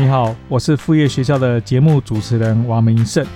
[0.00, 3.26] 你好，我是副业学校的节目主持人王明胜。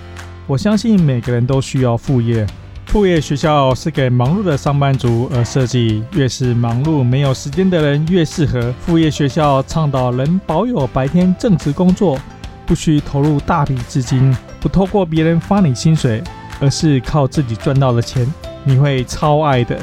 [0.47, 2.47] 我相信每个人都需要副业，
[2.85, 8.73] 副业学校是给忙碌的上班族而设计，越是忙碌没有时间的人越适合。
[8.79, 12.17] 副业学校倡导能保有白天正职工作，
[12.65, 16.23] 不需投入大笔资金，不透过别人发你薪水，
[16.61, 18.25] 而是靠自己赚到的钱，
[18.63, 19.77] 你会超爱的。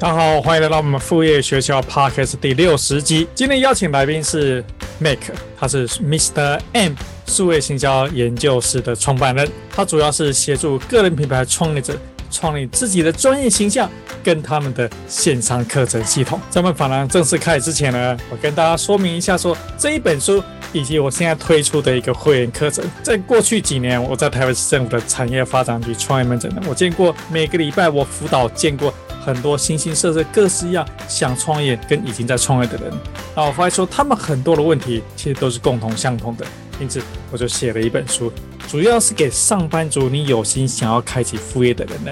[0.00, 3.26] 大家好，欢迎来到我们副业学校 Podcast 第六十集。
[3.34, 4.64] 今天邀请来宾是
[5.00, 5.18] Mac，
[5.58, 6.60] 他是 Mr.
[6.72, 6.92] M
[7.26, 9.50] 数位行销研究室的创办人。
[9.74, 11.98] 他主要是协助个人品牌创业者
[12.30, 13.90] 创立自己的专业形象
[14.22, 16.40] 跟他们的线上课程系统。
[16.48, 20.40] 在我们访谈正式开始之前呢，我跟大家说明一下说，这一本书
[20.72, 22.88] 以及我现在推出的一个会员课程。
[23.02, 28.94] 在过去几年，我在台北市政府的产业发展局创业门诊呢，我见过每个礼拜我辅导见过。
[29.28, 32.90] 很多形形色色、各式样想创业跟已经在创业的人，
[33.36, 36.46] 那我发现说他们很多的问题其实都是共同相同的，
[36.80, 36.98] 因此
[37.30, 38.32] 我就写了一本书，
[38.66, 42.10] 主要是给上班族，你有心想要开启副业的人呢，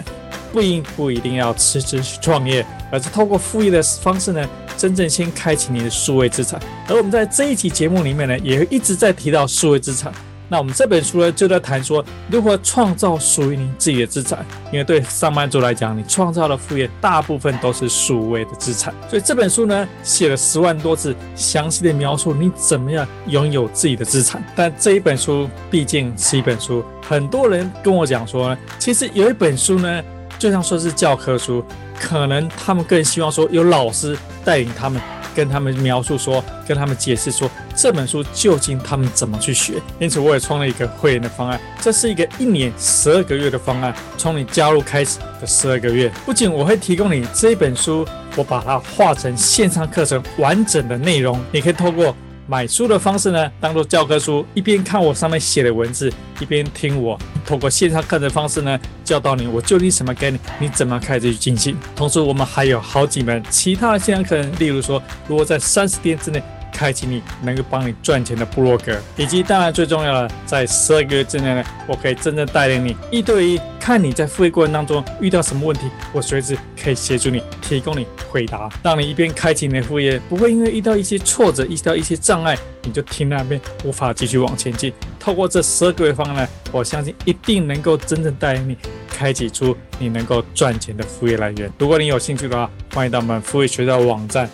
[0.52, 6.60] 不应不一定要辞职去创业，而是透过副业的方式呢，真正先开启你的数位资产。
[6.86, 10.12] 而我们在这一期节目里面呢，也一直在提到数位资产。
[10.48, 14.44] 那我们这本书呢，就在谈说如何创造属于你自己的资产。
[14.72, 18.94] 因为对上班族来讲，你创造的副业大部分都是数位的资产。
[19.08, 24.44] 所以这本书呢，写了十万多字，详细的描述你怎么样拥有自己的资产。
[24.54, 30.02] 但这一本书毕竟是一本书，很多人跟我讲说呢，其实有一本书呢，
[30.38, 31.64] 就像说是教科书，
[31.98, 35.00] 可能他们更希望说有老师带领他们。
[35.34, 39.74] 跟他们描述说，跟他们解释说，这本书究竟他们怎么去学。
[39.98, 52.16] 因此，我也创了一个会员的方案，这是一个一年十二个月的方案，从你加入开始的十二个月，不仅我会提供你这一本书，我把它画成线上课程完整的内容，你可以透过。
[52.48, 61.76] 买书的方式呢，当做教科书，一边看我上面写的文字，一边听我通过线上课的方式呢，教导你我究竟什么概念，你怎么开始去进行。
[61.94, 66.42] 同时，我们还有好几门其他的线上课程，例如说，如果在三十天之内。
[66.76, 84.92] 开启你能够帮你赚钱的部落格，以及当然最重要的，在十二个月之内呢，我可以真正带领你一对一，看你在副业过程当中遇到什么问题，我随时可以协助你，提供你回答，让你一边开启你的副业，不会因为遇到一些挫折、遇到一些障碍，你就停在那边，无法继续往前进。
[85.18, 88.76] 透过这十二个月方案呢，我相信一定能够真正带领你
[89.08, 91.72] 开启出你能够赚钱的副业来源。
[91.78, 94.46] 如果你有兴趣的话，欢迎到我们副业学校网站。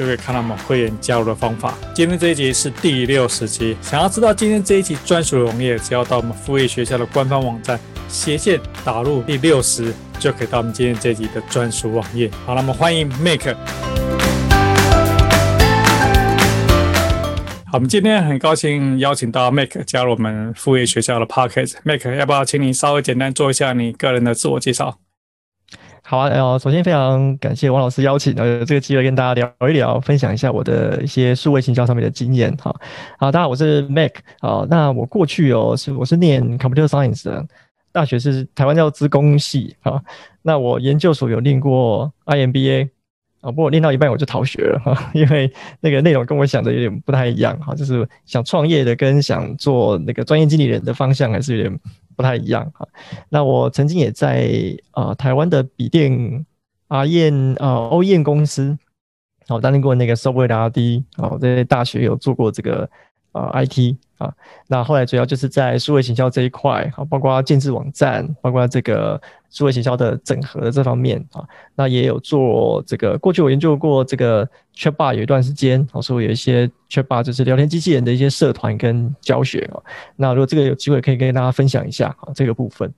[0.00, 1.74] 就可以看到我们会员加入的方法。
[1.94, 7.78] 今天这一集是第六十集，想要知道今天这一集专属的网页，只要到我们副业学校的官方网站
[8.08, 12.30] 斜线打入第六十，就可以到我们今天这一集的专属网页。
[12.46, 13.54] 好了，我们欢迎 Mac。
[17.66, 21.74] 好，我们今天很高兴邀请到 Mac 加入我们副业学校的 Podcast。
[21.82, 24.96] Mac，要不要请你稍微简单做一下你个人的自我介绍？
[26.10, 32.52] 好啊，呃，首先非常感谢王老师邀请，呃，有这个机会跟大家聊一聊，分享一下我的一些数位行销上面的经验。
[32.56, 32.74] 哈，
[33.16, 34.10] 好，大家好，我是 Mac，
[34.40, 37.46] 好，那我过去哦是我是念 Computer Science 的，
[37.92, 40.02] 大学是台湾叫资工系，啊，
[40.42, 42.88] 那我研究所有念过 IMBA。
[43.40, 45.50] 啊，不过念到一半我就逃学了哈， 因为
[45.80, 51.80] 那个内容跟我想的有点不太一样哈，就是想创业的跟想做那个专业经理人的方向还是有点
[52.16, 52.86] 不太一样哈。
[53.28, 54.50] 那我曾经也在
[54.92, 56.44] 啊台湾的笔电
[56.88, 58.76] 阿燕啊欧燕公司，
[59.46, 62.88] 好担任过那个 Software 的 RD，好在大学有做过这个
[63.32, 63.96] 啊 IT。
[64.20, 64.30] 啊，
[64.66, 69.18] 那后来主要就是在数位行销这一块，啊，包括建制网站，包括这个
[69.48, 71.42] 数位行销的整合的这方面啊，
[71.74, 73.16] 那也有做这个。
[73.16, 74.46] 过去我研究过这个
[74.76, 79.80] Chatbot 有一段时间，好，所以有一些 Chatbot 就是聊天机器人的一些社团跟教学啊。
[80.16, 82.92] 那如果这个有机会，可以跟大家分享一下啊，这个部分。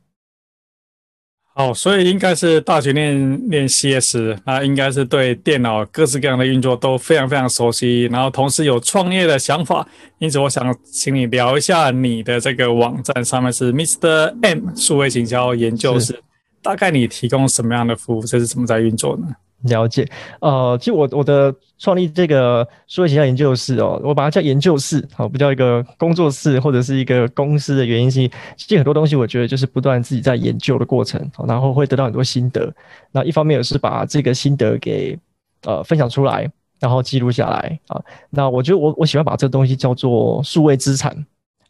[1.54, 9.86] 好，所以应该是大学念念 CS，那应该是对电脑各式各样的运作都非常非常熟悉，然后同时有创业的想法，
[10.18, 14.34] 因此我想请你聊一下你的这个网站上面是 Mr.
[14.40, 16.22] M 数位行销研究室，
[16.62, 19.26] 大概你提供什么样的服务，这是怎么在运作呢？
[19.64, 20.08] 了解，
[20.40, 32.72] 呃，其实我我的创立这个数位形象研究室哦，我把它叫研究室，好，不叫一个工作室或者是一个公司的原因是，其实很多东西我觉得就是不断自己在研究的过程，然后会得到很多心得。
[33.12, 35.16] 那一方面也是把这个心得给
[35.64, 36.50] 呃分享出来，
[36.80, 38.02] 然后记录下来啊。
[38.30, 41.16] 那我觉得我我喜欢把这个东西叫做数位资产。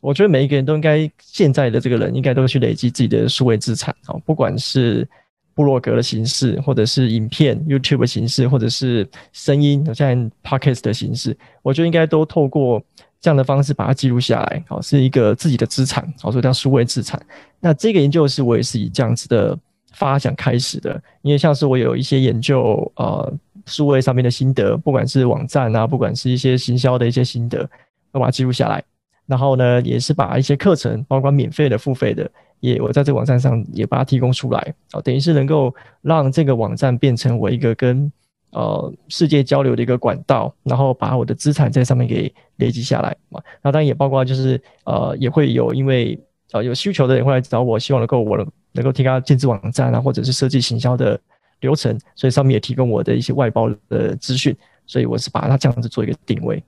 [0.01, 5.07] 我觉得每一个人都应该现在的这个人应该都去累积自己的数位资产啊，不管是。
[5.55, 12.83] 部落格的形式，或者是影片 YouTube 的形式，或者是声音，像 Podcast 的形式，我觉得应该都透过
[13.21, 17.21] 这样的方式把它记录下来，好，是一个自己的资产，好，所以叫数位资产。
[17.61, 19.59] 那这个研究是我也是以这样子的
[19.93, 23.33] 发想开始的，因为像是我有一些研究，呃，
[23.67, 27.69] 数位上面的心得，不管是网站啊，不管是一些行销的一些心得，
[28.11, 28.83] 都把它记录下来。
[29.27, 32.29] 然后呢，也是把一些课程，包括免费的、付费的，
[32.63, 38.11] 也我在这个网站上也把它提供出来，哦，等于是能够让这个网站变成我一个跟
[38.51, 43.43] 呃世界交流的一个管道，然后把我的资产在上面给累积下来嘛。
[43.63, 46.17] 那当然也包括就是呃也会有因为
[46.53, 48.39] 呃有需求的人会来找我，希望能够我
[48.71, 51.21] 能够提供建置网站啊，或者是设计行销的
[51.63, 54.57] 流程，所以上面也提供我的一些外包的资讯，
[54.87, 56.63] 所以我是把它这样子做一个定位。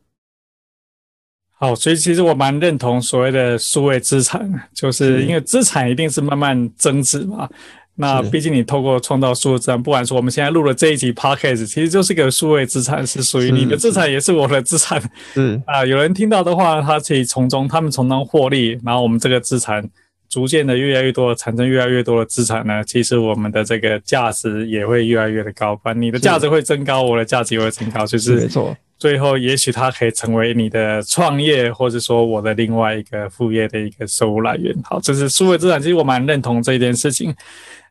[1.64, 7.48] 好，所以其实我蛮认同所谓的数位资产，就是因为资产一定是慢慢增值嘛。
[7.96, 15.02] 那毕竟你透过创造数字资产，不管说我们现在录了这一集 Podcast，其实就是个数位资产，是属于你的资产，也是我的资产。
[15.36, 19.88] 嗯 啊，有人听到的话，他可以从中，他们从中获利，然后我们这个资产
[20.28, 25.74] 逐渐的越来越多，产生越来越多的资产呢，其实我们的这个价值也会越来越的高。
[25.74, 28.76] 不然你的价值会增高，我的价值也会增高，就是没错。
[29.04, 34.74] 最后，也许它可以成为你的创业，或者说我的另外一个副业的一个收入来源。
[34.82, 37.34] 好，这是数位资产，其实我蛮认同这一件事情。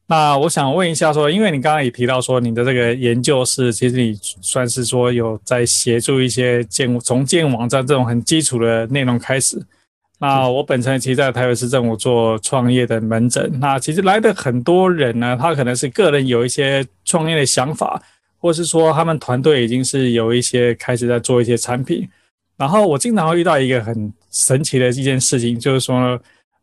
[0.07, 9.63] 那我想问一下，说，因为你刚刚也提到说，你的这个研究室，其实你算是说有在协助一些建从建网站这种很基础的内容开始。
[10.19, 18.01] 那我本身其实在台北市政府做创业的门诊，那其实来的很多人呢，他可能是个人有一些创业的想法。
[18.43, 22.05] 或是说，他们团队已经是有一些开始在做一些产品，
[22.57, 26.19] 然后我经常会遇到一个很神奇的一件事情，就是说呢，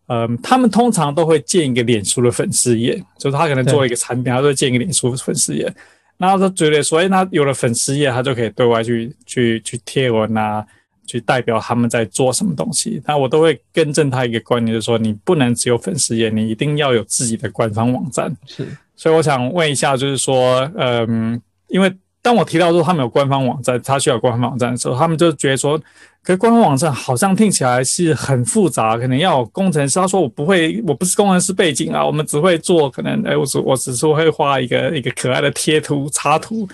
[0.09, 5.75] 嗯，他们通常都会建一个脸书的粉丝页，就是他可能做一个产品，他都会建一个脸书粉丝页，
[6.19, 10.63] 然后他觉得，所以他有了粉丝页，他就可以对外去去去贴文啊，
[11.07, 13.01] 去代表他们在做什么东西。
[13.07, 18.31] 那我都会更正他一个观念，就是说，你不能只有粉丝页，你一定要有自己的官方网站。
[18.45, 21.41] 是，所以我想问一下，就是说，嗯。
[21.71, 25.79] 因为当我提到说他们有官方网站，他需要官方网站的时候，他们就觉得说，
[26.23, 29.99] 可是官方网站好像听起来是很复杂，可能要有工程师。
[29.99, 36.69] 他说我不会，我不是工程师背景啊，我们只会做可能，哎，我只我只是会画一个一个可爱的贴图插图。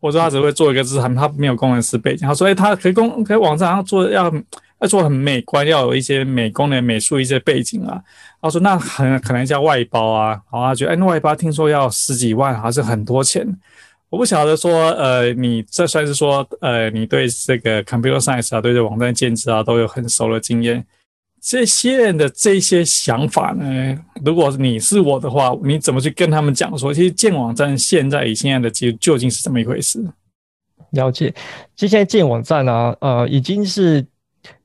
[0.00, 2.26] 我说他只会做一个资产，他没有工程师背景。
[2.26, 4.32] 他说，哎，他可以工可以网站上做要
[4.78, 8.00] 要做很美观，要有一些美工的美术一些背景啊。
[8.40, 13.44] 他说那很可能叫外包啊，然后他觉得，哎，那外包听说要十几万，还是很多钱。
[14.10, 20.84] 我不晓得说，呃，你这算是说，呃，你对这个 computer science 啊，对这网站建置啊，都有很熟的经验。
[21.40, 30.02] 这些人的这些想法呢，如果你是我的话，你怎么去跟他们讲说，其实建网站现在以现在的究究竟是怎么一回事？
[30.92, 31.30] 了解，
[31.76, 34.04] 其实现在建网站啊，呃，已经是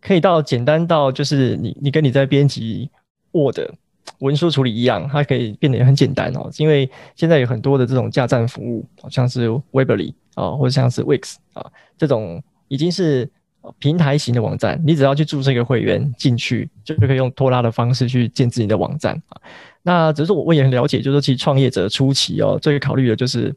[0.01, 2.89] 可以到简单到就是你你跟你在编辑
[3.33, 3.59] Word。
[4.23, 6.49] 文书处理一样，它可以变得也很简单哦。
[6.57, 13.29] 因为现在有很多的这种架站服务，好像是 Weebly 啊，或者像是 Wix 啊，这种已经是
[13.79, 14.81] 平台型的网站。
[14.85, 19.41] 你只要去注册一个会员进去，就可以用拖拉的方式去建自己的网站啊。
[19.81, 23.53] 那只是我我也很了解，就是说其实创业者初期哦，最考虑的就是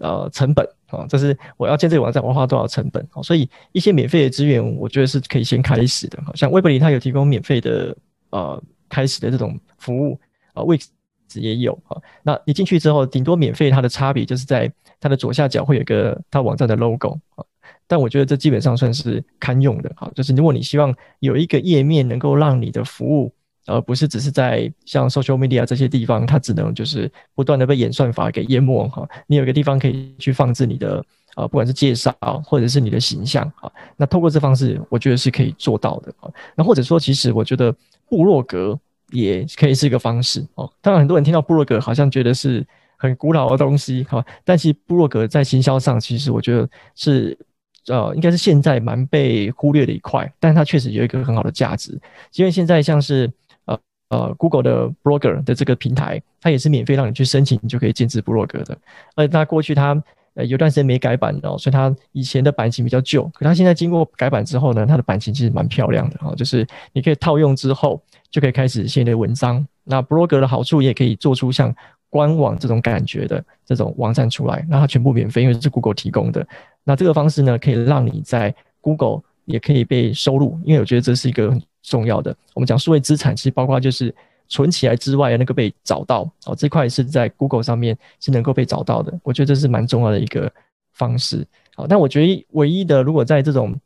[0.00, 3.06] 呃成本啊，这是我要建这个网站，我要花多少成本。
[3.22, 6.18] 所以一些免费的资源，我觉得是可以先开始的。
[6.34, 7.96] 像 Weebly 它有提供免费的
[8.30, 8.60] 呃。
[8.88, 10.18] 开始的这种服务
[10.54, 10.86] 啊，Wix
[11.34, 12.00] 也有啊。
[12.22, 17.44] 那你进去之后，顶多免费，它的差别就是在它的左下角会有一个它网站的 logo 啊。
[17.86, 20.10] 但我觉得这基本上算是堪用的哈。
[20.14, 23.32] 就是如果你希望有一个页面能够让你的服务，
[23.66, 29.06] 而不是只是在像 social media 这些地方，它只能就是不断的被演算法给淹没哈。
[29.26, 31.04] 你有一个地方可以去放置你的
[31.34, 32.14] 啊，不管是介绍
[32.46, 33.70] 或者是你的形象啊。
[33.98, 36.30] 那透过这方式，我觉得是可以做到的啊。
[36.54, 37.74] 那或者说，其实我觉得。
[38.08, 38.78] 部落格
[39.10, 40.70] 也可以是一个方式哦。
[40.80, 44.24] 当然，很多人听到部落格好像觉得是很古老的东西，哈。
[44.44, 47.38] 但其实部落格在行销上，其实我觉得是
[47.86, 50.30] 呃，应该是现在蛮被忽略的一块。
[50.38, 51.98] 但是它确实有一个很好的价值，
[52.34, 53.30] 因为现在像是
[53.64, 53.78] 呃
[54.10, 58.76] 呃 Google 的 Blogger 的这个平台，它也是免费让你去申请，你就可以建置部落格的。
[59.14, 60.02] 而那过去它
[60.38, 63.24] 呃有段时间没改版哦，所以它以前的版型比较旧。
[63.34, 68.00] 可它现在经过改版之后呢，它的版型其实蛮漂亮的哈，就是你可以套用之后。
[68.30, 69.66] 就可以开始写你的文章。
[69.84, 71.74] 那部落格的好处也可以做出像
[72.10, 76.46] 官网这种感觉的这种网站出来，那它全部免费，因为是 Google 提供的。
[76.84, 82.36] 那这个方式呢，可以让你在 Google 也可以被收录，因为我觉得这是一个很重要的。
[82.52, 84.14] 我们讲数位资产，其实包括就是
[84.48, 89.18] 存起来之外，能够被找到哦，这块是在 Google 上面是能够被找到的。
[89.22, 90.50] 我觉得这是蛮重要的一个
[90.92, 91.46] 方式。
[91.76, 93.78] 好，但我觉得唯一的，如果在这种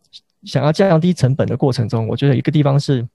[0.45, 3.07] 想要降低成本的过程中，我觉得一个地方是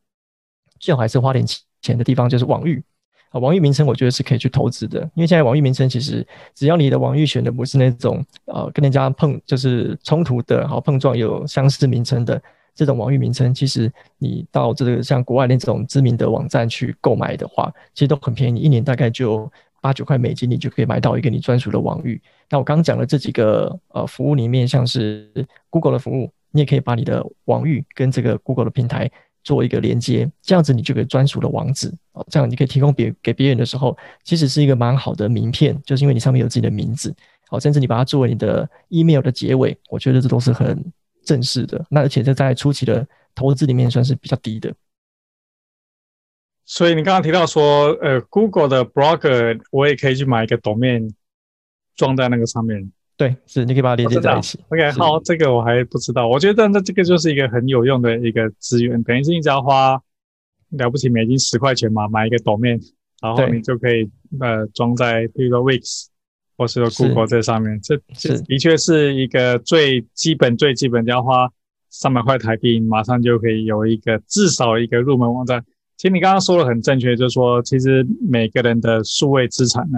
[0.79, 1.45] 最好还是花点
[1.81, 2.83] 钱的地方，就是网域。
[3.29, 6.25] 啊，网域名称我觉得是可以去投资的，因为现在网域名称其实
[6.55, 12.41] 只要你的网域选的不是那种呃跟人家碰就是冲突的，好碰撞有相似名称的
[12.77, 22.21] 这种网域名称，其实你到这个像国外那种知名的网站去购买的话，其实都很便宜，一年大概就八九块美金，你就可以买到一个你专属的网域。
[22.49, 25.29] 那我刚刚讲的这几个呃服务里面，像是
[25.69, 29.11] Google 的服务，你也可以把你的网域跟这个 Google 的平台。
[29.43, 37.15] 做一个连接，这样子你就可以专属的网址哦，这样你可以提供别给别人的时候，其实是一个蛮好的名片，就是因为你上面有自己的名字，
[37.49, 40.83] 哦，甚至你把它作为你的 email 的结尾，我觉得这都是很
[41.27, 41.85] 正式的。
[41.89, 43.05] 那而且这在初期的
[43.35, 44.73] 投资里面算是比较低的。
[46.65, 51.13] 所以你刚刚提到说，呃，Google 的 Blogger 我也可以去买一个 domain
[51.95, 52.91] 装在那个上面。
[53.15, 54.59] 对，是，你可以把它连接在一起。
[54.69, 56.27] OK，好，这个我还不知道。
[56.27, 59.99] 我觉得那这个就是一个很有用的一个资源，等于是你只要花
[60.71, 62.79] 了不起美金十块钱嘛，买一个 domain，
[63.21, 66.07] 然后你就可以呃装在比如说 Wix
[66.57, 67.79] 或是说 Google 这上面。
[67.81, 71.49] 这这的确是一个最基本最基本，要花
[71.89, 75.63] 三百块台币，马上就可以有一个至少一个入门网站。
[75.95, 79.97] 其实你刚刚说的很正确，就是说其实每个人的数位资产呢。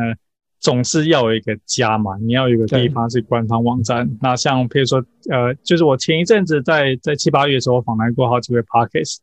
[0.61, 4.17] 总是要有一个家嘛，你要有一个地方是官方网站。
[4.19, 9.19] 那像譬如说，呃，就是我前一阵子在在七八月的时候访谈过好几位 Podcast，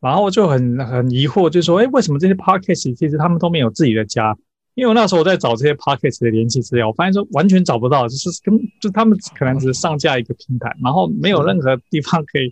[0.00, 4.34] 然后我就很很疑惑，就是说，诶，为什么这些 Podcast 其实他们都没有自己的家？
[4.80, 12.50] 因为我那时候我在找这些 Podcast 的联系资料，我发现说完全找不到，就是跟就他们可能只是上架一个平台，然后没有任何地方可以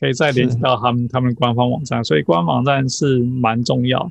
[0.00, 4.10] 可以再联系到他们他们官方网站，所以官方网站是蛮重要。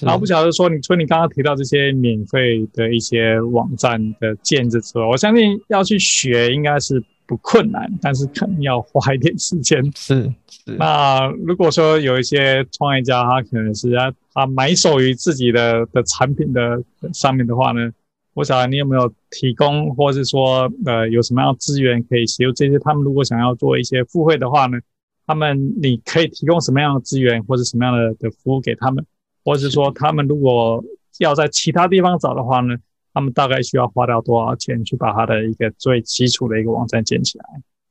[0.00, 9.82] 然后不晓得说，你除了你刚刚提到这些免费的一些网站的建制之外，我相信要去学应该是不困难，但是可能要花一点时间。
[9.96, 10.45] 是是。
[10.74, 16.82] 那如果说有一些创业家，他可能是他他埋首于自己的的产品的
[17.12, 17.90] 上面的话呢，
[18.34, 24.78] 我想你有没有提供，或者是说呃有什么样的资源可以协助这些他们如果想要做一些付费的话呢，
[25.26, 29.06] 他们你可以提供什么样的资源或者什么样的的服务给他们？
[29.44, 30.84] 或者是说，他们如果
[31.20, 32.76] 要在其他地方找的话呢，
[33.14, 37.44] 他们大概需要花掉多少钱去把他的一个最基础的一个网站建起来？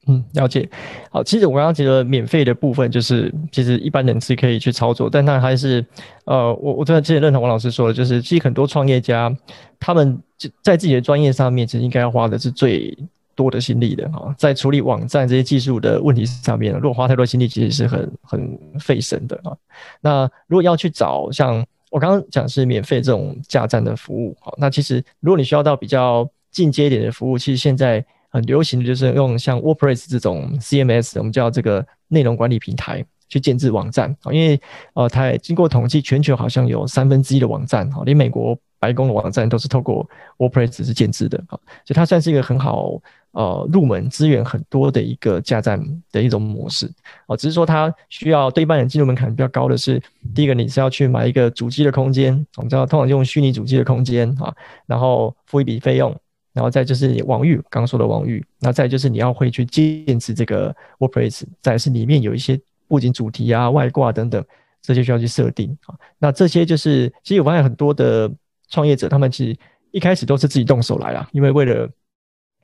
[0.08, 0.70] 嗯，了解。
[1.10, 5.84] 好，其实我刚刚觉得免费的部分，就是其实一般人是可以去操作，但他还是，
[6.26, 9.36] 呃，我我真的之前认同王老师说的，就是其实很多创业家
[9.80, 12.96] 他们就在自己的专业上面，其实应该要花的是最
[13.34, 19.58] 多的心力的哈，在处理网站这些技术的问题上面，如果花太多心力，其实是很很费神的啊。
[20.02, 28.06] 那如果要去找像我刚刚讲是免费这种架站的服务，好，那其实如果你需要到比较进阶一点的服务，其实现在。
[28.36, 34.34] 很流行的就是用像 WordPress 这种 CMS，我们叫这个内容管理平台去建置网站啊。
[34.34, 34.60] 因为
[34.94, 40.06] 呃，它也经过统计，全球好像有三分之一的网站哈，连美国白宫的网站都是透过
[40.38, 43.02] WordPress 是建置的啊，所以它算是一个很好
[43.32, 46.92] 呃入门资源很多的一个架站的一种模式
[47.28, 47.38] 啊。
[47.38, 50.02] 只是说它需要对一般人进入门槛比较高的是，
[50.36, 54.54] 第一个你是要去买一个主机的空间，我们知道通常用虚拟主机的空间啊，
[54.86, 56.14] 然后付一笔费用。
[56.56, 62.58] 然后再就是网域，刚刚说的网域，那再就是你要会去建置这个 WordPress，再是里面有一些
[62.88, 64.42] 布景主题啊、外挂等等，
[64.82, 65.94] 这些需要去设定啊。
[66.18, 68.32] 那这些就是，其实我发现很多的
[68.70, 69.60] 创业者，他们其实
[69.92, 71.90] 一开始都是自己动手来啦，因为为了，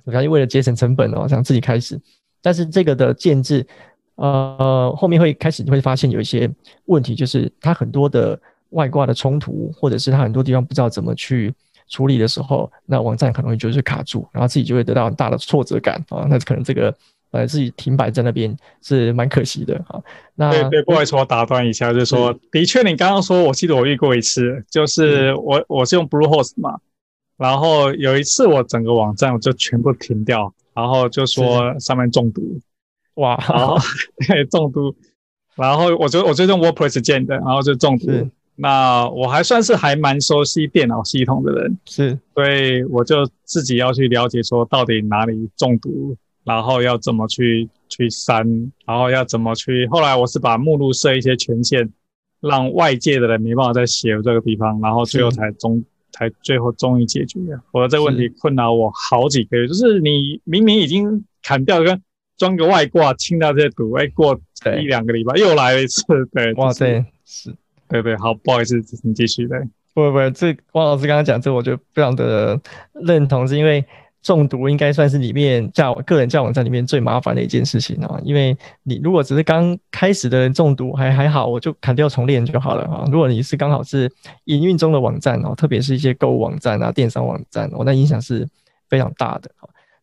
[0.06, 2.00] 我相信为了节省成本哦，想自己开始。
[2.42, 3.68] 但是这个的建置，
[4.16, 6.50] 呃，后面会开始你会发现有一些
[6.86, 11.54] 问题，就是它很多的外挂的冲突，或者是它很多地方不知道怎么去。
[11.92, 16.26] 处理的时候，那网站可能会就是卡住，然后自己就会得到很大的挫折感啊。
[16.30, 16.96] 那可能这个
[17.32, 20.02] 呃自己停摆在那边是蛮可惜的啊。
[20.34, 26.80] 那对对，不好意思，我打断一下，就是说，的确，你刚刚说，我记得我遇过一次，就是我我是用 Bluehost 嘛，
[27.38, 32.58] 然后有一次我整个网站我就全部停掉，然后就说上面中毒，
[33.16, 33.76] 哇，然后
[34.28, 34.96] 对中毒，
[35.56, 38.30] 然后我就我就用 WordPress 建的，然后就中毒。
[38.56, 49.88] 那我还算是还蛮熟悉电脑系统的人，是，所以我就自己要去了解说到底哪里中毒，然后要怎么去去删，然后要怎么去。
[49.88, 51.90] 后来我是把目录设一些权限，
[52.40, 57.64] 让外界的人没办法再写这个地方，然后最后才终才最后终于解决了。
[57.72, 62.00] 我的这个问题困扰我好几个月，就是你明明已经砍掉跟
[62.38, 64.40] 装个外挂清掉这些毒，哎，过
[64.80, 67.56] 一两个礼拜又来了一次，对，哇塞，是。
[67.92, 69.60] 对对，好，不好意思，你继续对。
[69.94, 72.58] 不不，这汪老师刚刚讲这，我就非常的
[72.94, 73.84] 认同，是因为
[74.22, 78.18] 中毒应该算是里面架个人架网站里面最麻烦的一件事情啊。
[78.24, 83.04] 因为你如果只是刚开始的人中毒还还好，我就砍掉重练就好了啊。
[83.12, 84.10] 如果你是刚好是
[84.46, 88.48] 营运中的网站哦，特别是一些购物网站啊、电商网站，哦，那影响是
[88.88, 89.52] 非常大的。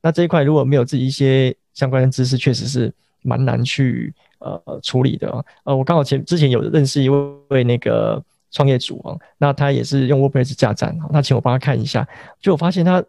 [0.02, 2.92] 那这一块如果没有自己一些相关的知识，确实是
[3.22, 5.44] 蛮难去呃处理的。
[5.64, 8.22] 呃，我刚好前之前有认识一位那个。
[8.50, 12.08] 创业主啊，那他也是用 WordPress 架站，那请我帮他看一下，
[12.40, 13.04] 就我发现他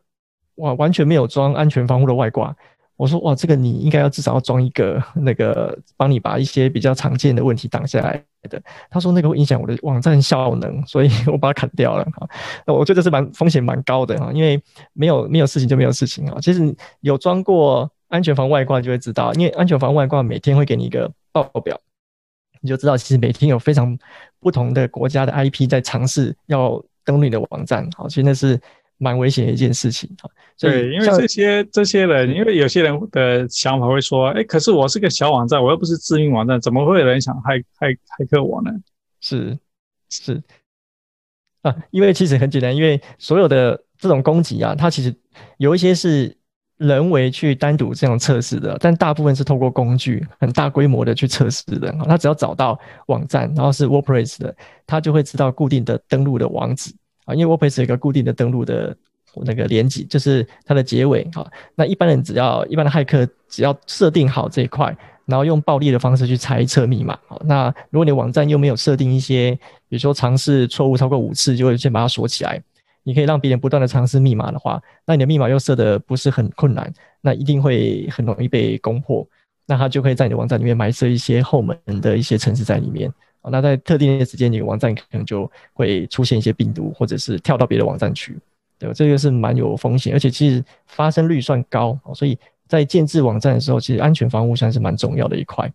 [0.55, 2.53] 哇完全没有装安全防护的外挂。
[2.97, 8.61] 我说哇，这个你应该要至少要装一个 那个帮你把一些比较常见的问题挡下来的。
[8.89, 12.05] 他说那个会影响我的网站效能，所以我把它砍掉了。
[12.67, 14.61] 那我觉得是蛮风险蛮高的哈，因为
[14.91, 16.37] 没有没有事情就没有事情啊。
[16.41, 21.79] 其实有装过安全防外挂就会知道，因为安全防外挂每天会给你一个报表。
[22.61, 23.97] 你就知道，其实每天有非常
[24.37, 28.59] 不同的国家的 IP 在尝试要登录你的网站，好，其实那是
[28.97, 30.29] 蛮危险的一件事情，哈。
[30.59, 38.71] 对，因为这些这些人，因为有些人的想法会说，哎，可是我是个小网站，我又不是知名网站，怎么会有人想骇骇骇客我呢？
[39.21, 39.57] 是
[40.09, 40.43] 是
[41.61, 45.15] 啊，因为其实很简单，因为所有的这种攻击啊，它其实
[45.59, 46.38] 有一些是。
[46.79, 51.91] 人为去单独这样测试的，但大部分是透过工具很大规模的去测试的。
[52.07, 54.55] 他只要找到网站，然后是 WordPress 的，
[54.87, 56.91] 他就会知道固定的登录的网址
[57.25, 57.35] 啊。
[57.35, 58.95] 因为 WordPress 有一个固定的登录的
[59.43, 61.45] 那个连结，就是它的结尾哈。
[61.75, 64.95] 那一般人只要一般的骇客只要设定好这一块，
[65.25, 67.19] 然后用暴力的方式去猜测密码。
[67.43, 69.51] 那如果你网站又没有设定一些，
[69.89, 72.61] 比如说尝试错误超过五次，就会先把它锁起来。
[73.03, 79.27] 你可以让别人不断的尝试密码的话，那你的密码又设的不是很困难，那一定会很容易被攻破。
[79.65, 83.11] 那他就可以在你的网站里面埋设一些后门的一些程式在里面。
[83.51, 88.37] 那在特定的时间，你的网站可能就会出现一些病毒，或者是跳到别的网站去。
[88.77, 91.97] 对，这个是蛮有风险，而且其实发生率算高。
[92.13, 92.37] 所以
[92.67, 95.71] 在建置网站的时候，其实安全防护算是蛮重要的一块。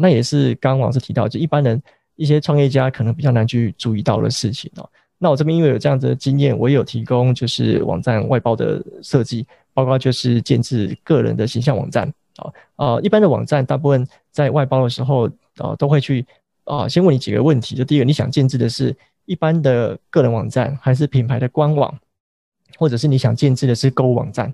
[0.00, 1.82] 那也是刚刚老师提到，就一般人
[2.14, 4.88] 一些创业家可能比较难去注意到的事情哦。
[5.22, 15.28] 那我这边因为有这样子的经验，我也有提供就是网站外包的设计，包括就是建置个人的形象网站啊，呃，一般的网站大部分在外包的时候
[15.58, 16.24] 啊，都会去
[16.64, 21.94] 啊，先问你几个问题，就第一个你想建置的是一般的个人网站，还是品牌的官网，
[22.78, 24.50] 或者是你想建置的是购物网站？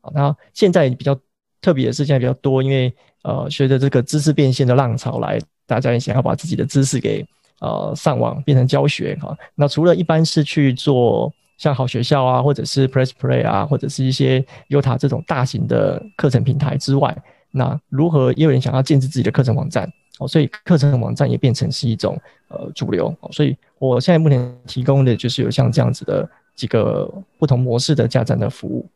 [0.00, 1.14] 啊，那现在比较
[1.60, 2.90] 特别的是现在比较多，因为
[3.22, 7.22] 呃，随着这个知识变现的浪潮来，大家也想要把自己的知识给。
[7.60, 9.36] 呃，上网变成教学哈。
[9.54, 17.16] 那除了一般是去做像好学校啊，或者是 Press Play 啊，或者是一些 Yota 这种大型的课程平台之外，
[17.50, 19.86] 那如何也有人想要建置自己的课程网站
[20.18, 20.26] 哦？
[20.26, 22.18] 所以课程网站也变成是一种
[22.48, 23.14] 呃主流。
[23.30, 28.88] 所以我现在目前提供的就是有像这样子的几个不同模式的架站的服务。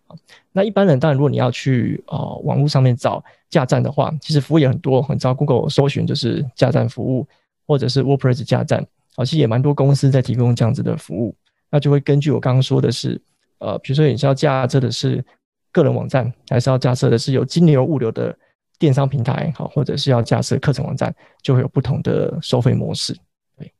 [0.52, 7.26] 那一般人当然，如果你要去呃网络上面找架站的话，其实服务也很多，很找 Google 搜寻就是架站服务。
[7.66, 11.34] 或者是 WordPress 架站，啊，其实也蛮多公司在提供这样子的服务，
[11.70, 13.20] 那就会根据我刚刚说的是，
[13.58, 15.24] 呃，比如说你是要架设的是
[15.72, 18.36] 个人网站，还是要架设的是有金流物流的
[18.78, 23.16] 电商平台，好，或者是要架设课程网站，就会有不同的收费模式。
[23.56, 23.72] 对，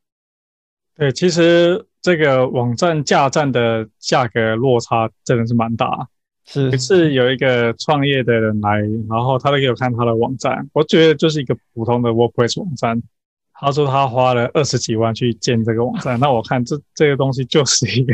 [0.97, 6.07] 对，其实这个网站架站的价格落差真的是蛮大。
[6.47, 13.01] 是，可是有一个创业的人来，然后他都给我看他的网站，我觉得就是一个普通的 WordPress 网站。
[13.57, 18.13] 他说他花了二十几万去建这个网站，那我看这这个东西就是一个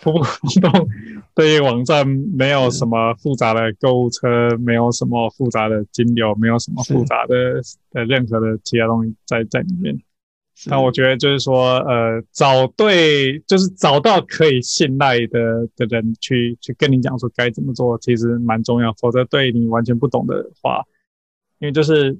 [0.00, 0.88] 普普通通
[1.34, 9.98] 对于网站，没有什么复杂的购物车，没有什么复杂的金流，没有什么复杂的的任何的其他东西在在里面。
[10.66, 18.92] 那我觉得就是说，呃，找对就是找到可以信赖的的人去去跟你讲说该怎么做，其实蛮重要。
[18.94, 20.84] 否则对你完全不懂的话，
[21.58, 22.16] 因为就是。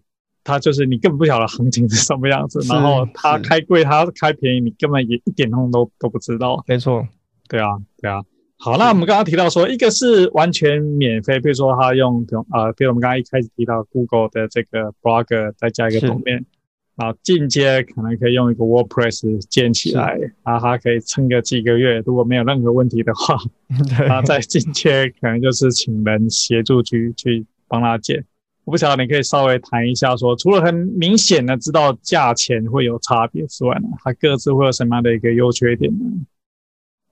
[0.47, 6.63] 他就是你根本不晓得行情是什么样子，然后他开贵，他开便宜，你根本也一点通都都不知道。
[6.69, 7.05] 没错，
[7.49, 8.23] 对啊，对啊。
[8.59, 16.47] 好，那我们刚刚提到说，一个是完全免费，比如说他用呃，比如我们刚刚一开始提到 Google 的这个 Blogger 再加一个封面，
[16.95, 23.37] 然后进阶可能可以用一个 WordPress 建起来，然后他可以撑个几个月，如果没有任何问题的话，
[23.99, 28.25] 然后再进阶可能就是请人协助去去帮他建。
[28.67, 36.05] 我不晓得，你可以稍微谈一下说，说除了很明显的知道价钱会有差别之外呢，它各自会有什么样的一个优缺点呢？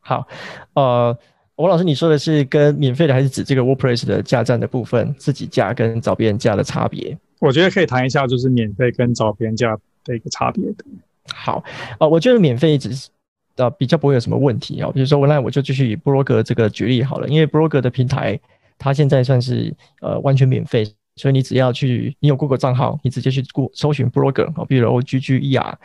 [0.00, 0.26] 好，
[0.72, 1.16] 呃，
[1.54, 7.16] 王老师，你说的是跟免费的，还是指这个 WordPress 的架站的部分，自己架跟找别人架的差别？
[7.38, 10.84] 我觉得可以谈一下，就是免费跟找别人架的一个差别的。
[11.32, 11.62] 好，
[12.00, 13.08] 呃，我觉得免费只是
[13.54, 14.90] 呃比较不会有什么问题啊。
[14.92, 18.38] 比如说，那我就继续以部落格这个举例好了，因为部落格的平台
[18.76, 20.84] 它现在算是呃完全免费，
[21.16, 25.78] 所以你只要去，你有 Google 账号，你直接去 Google 搜寻部落格啊，比如 O G G E R。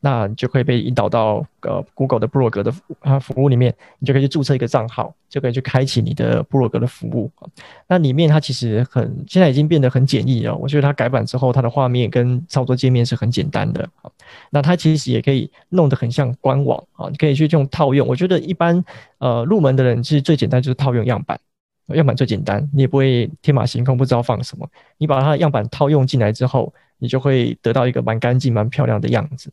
[0.00, 7.30] 那你就可以被引导到呃 Google 的部落格的啊服务里面，你就可以去注册一个账号，就可以去开启你的部落格的服务。
[7.88, 13.88] 那里面它其实很现在已经变得很简易了，我觉得它改版之后，它的画面跟操作界面是很简单的。
[14.50, 18.06] 那它其实也可以弄得很像官网啊，你可以去这种套用。
[18.06, 18.84] 我觉得一般
[19.16, 21.40] 呃入门的人其实最简单就是套用样板，
[21.94, 26.72] 样板最简单，你也不会天马行空不知道放什么，你把它的样板套用进来之后。
[27.02, 29.50] 你就会得到一个蛮干净、蛮漂亮的样子。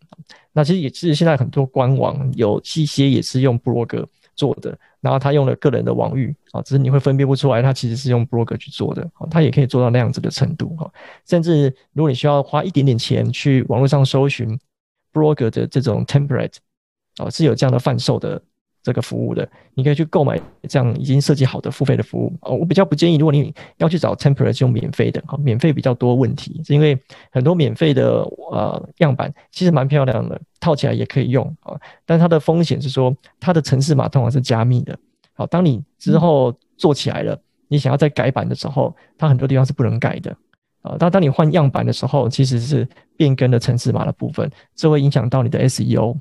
[0.52, 9.10] 那其实也是现在很多官网有一些也是用部落格做的，然后他用了个人的网域啊，只是你会分辨不出来，他其实是用部落格去做的。
[9.32, 10.92] 他也可以做到那样子的程度哈。
[11.26, 14.60] 甚至如果你需要花一点点钱去网络上搜寻
[15.14, 16.56] 部落格的这种 template
[17.16, 18.42] 啊，是有这样的贩售的。
[18.88, 22.56] 这个服务的，你可以去购买这样已经设计好的付费的服务哦。
[22.56, 26.98] 我比较不建议，如果你要去找 template 用免费的哈，免费比较多问题，是因为
[27.30, 28.22] 很多免费的
[28.54, 31.78] 呃样板其实蛮漂亮的，套起来也可以用啊。
[32.06, 34.98] 但它的风险是说，它的程式码通常是加密的。
[35.34, 40.34] 好，当你之后做起来了，你想要再改版的时候，它很多地方是不能改的
[40.82, 40.96] 啊。
[40.98, 46.18] 当当你换样板的时候，其实是变更了程式码的部分，这会影响到你的 SEO。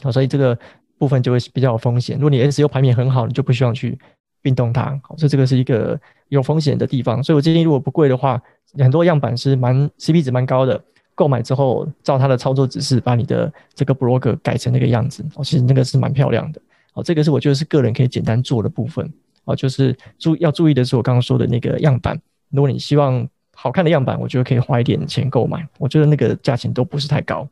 [0.00, 0.56] 好，所以这个。
[1.02, 2.16] 部分就会比较有风险。
[2.16, 3.98] 如果你 S U 排名很好，你就不需要去
[4.40, 4.96] 变动它。
[5.18, 7.20] 所以这个是一个有风险的地方。
[7.20, 8.40] 所以我建议，如果不贵的话，
[8.78, 10.80] 很多样板是蛮 CP 值蛮高的。
[11.16, 15.26] 购买之后，照它的操作指示，把你的这个部落格改成那个样子。
[15.34, 16.62] 哦，其实那个是蛮漂亮的。
[16.92, 19.12] 好，这个是我觉得是个人可以简单做的部分。
[19.42, 22.16] 哦，就是注要注意的是我刚刚说的那个样板。
[22.50, 25.66] 如果你希望好看的样板，我觉得可以花一点钱购买。
[25.78, 27.48] 我觉得那个价钱都不是太高。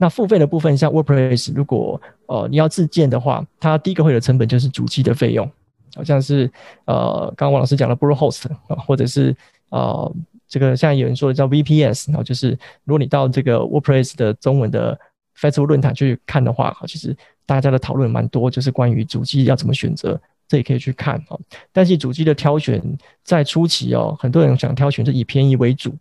[0.00, 5.50] 那付费的部分，像 WordPress，如果呃你要自建的话，它第一个会有成本就是主机的费用，
[5.96, 6.48] 好像是
[6.84, 9.36] 呃刚刚王老师讲的 Bluehost 啊，或者是
[9.70, 10.10] 呃
[10.46, 12.50] 这个像有人说的叫 VPS，然后就是
[12.84, 14.98] 如果你到这个 WordPress 的中文的
[15.36, 21.36] Facebook 论坛去看的话，其实大家的讨论蛮多，就是关于主机要怎么选择，这也可以去看啊。
[21.72, 22.80] 但是主机的挑选
[23.24, 25.92] 在初期哦，很多人想挑选是以便宜为主。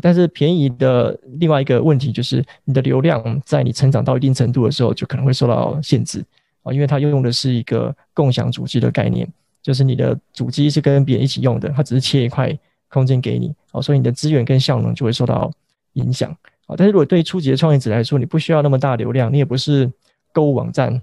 [0.00, 6.24] 但是便宜的另外一个问题就是，你的流量在你成长到一定程度的时候，就可能会受到限制
[6.62, 9.26] 啊，因为它用的是一个共享主机的概念，
[9.62, 12.56] 就是你的主机是跟别人一起用的，它只是切一块
[12.88, 15.50] 空间给你啊，所以你的资源跟效能就会受到
[15.94, 16.30] 影响
[16.66, 16.74] 啊。
[16.76, 19.90] 但是如果对初级的创业者来说，你不需要那么大流量，你也不是
[20.32, 21.00] 购物网站，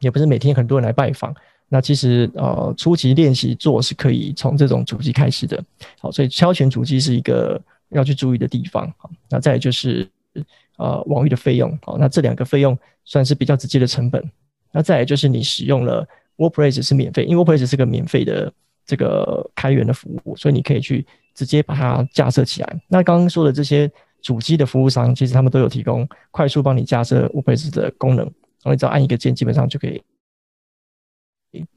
[0.00, 1.34] 也不是每天很多人来拜访，
[1.68, 5.62] 那其实呃初期练习做是可以从这种主机开始的。
[6.00, 7.60] 好，所以挑选主机是一个。
[7.90, 8.92] 要去注意的地方，
[9.28, 10.08] 那再就是
[10.76, 14.22] 呃网域的费用，好，那这两个费用算是比较直接的成本。
[14.72, 18.52] 那再来就是你使用了 WordPress 是免费，因为 WordPress 是个免费的
[18.86, 22.80] 这个开源的服务，所以你可以去直接把它架设起来。
[22.86, 23.90] 那刚刚说的这些
[24.22, 30.00] 主机的服务商，其实他们都有提供快速帮你架设 WordPress 的功能，然后你只要按一个键，基本上就可以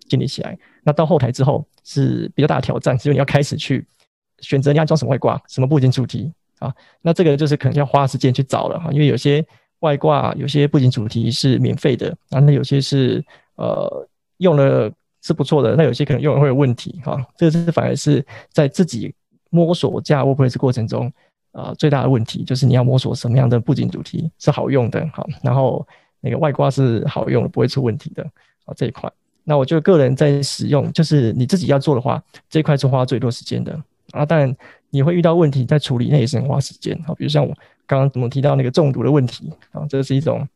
[0.07, 0.55] 建立起来。
[0.83, 3.83] 那到后台之后是比较大的挑战，只有你要开始去。
[4.43, 6.71] 选择你要装什么外挂，什么布景主题啊？
[7.01, 9.43] 那这个就是可能要花时间去找了哈，因为有些
[9.79, 13.23] 外挂，有些布景主题是免费的，啊，那有些是
[13.55, 17.17] 呃用了是不错的，那有些可能用了会有问题哈。
[17.35, 19.13] 这个是反而是在自己
[19.49, 21.11] 摸索架 WordPress 过程中
[21.53, 25.85] 啊、最大的问题，就是你要摸索什么样的布景主题是好用的哈，然后
[26.19, 28.23] 那个外挂是好用的，不会出问题的
[28.65, 29.11] 啊这一块。
[29.43, 33.77] 那我就个人在使用，就是你自己要做的话，这一块是花最多时间的。
[34.13, 34.55] 啊，当然
[34.91, 36.97] 你会遇到问题在处理，那也是很花时间。
[37.03, 37.51] 好，比如像我
[37.87, 40.47] 刚刚怎么提到那个中毒的问题啊，这是一种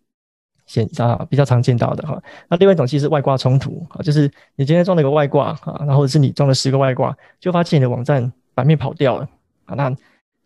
[0.68, 2.22] 现啊比较常见到的哈。
[2.48, 9.28] 那另外一种其实是外挂冲突啊，就是你今天装了一个外挂啊，然后是你装了十个外挂，就发现你的网站版面跑掉了
[9.66, 9.94] 啊，那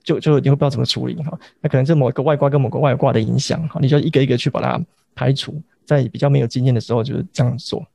[0.04, 1.38] 就就你会不知道怎么处理哈。
[1.60, 4.82] 那可能是某一个外挂跟某个外挂的影响哈，你就一个一个去把它
[5.14, 7.86] 排除，在比较没有经验的时候就是这样做。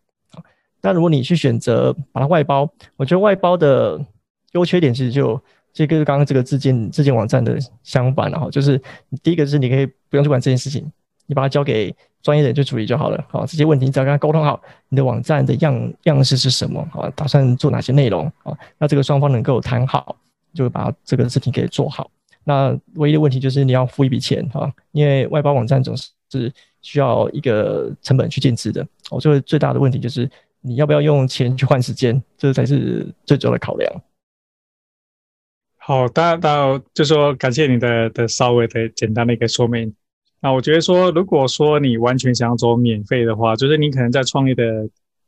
[0.82, 3.98] 那如果你去选择把它外包，我觉得外包的。
[4.56, 5.40] 优缺点其实就
[5.72, 8.80] 这个刚刚这个自建自建网站的相反了哈，就是
[9.22, 10.90] 第一个是你可以不用去管这件事情，
[11.26, 13.22] 你把它交给专业的人去处理就好了。
[13.28, 17.12] 好，这些问题你只要跟他沟通好，你的网站的样样式是什么啊？
[17.14, 18.56] 打算做哪些内容啊？
[18.78, 20.16] 那这个双方能够谈好，
[20.54, 22.10] 就把这个事情给做好。
[22.42, 28.86] 那唯一的问题就是你要付一笔钱啊，因为外包网站总是需要一个成本去建置的。
[29.10, 30.28] 我觉得最大的问题就是
[30.62, 33.92] 你要不要用钱去换时间，这才是最主要的考量。
[35.88, 39.94] 好，大家，大家就说感谢你的的稍微的简单的一个说明。
[40.40, 44.64] 那我觉得说，如果说你完全想要走免费的话，就是你可能在创业的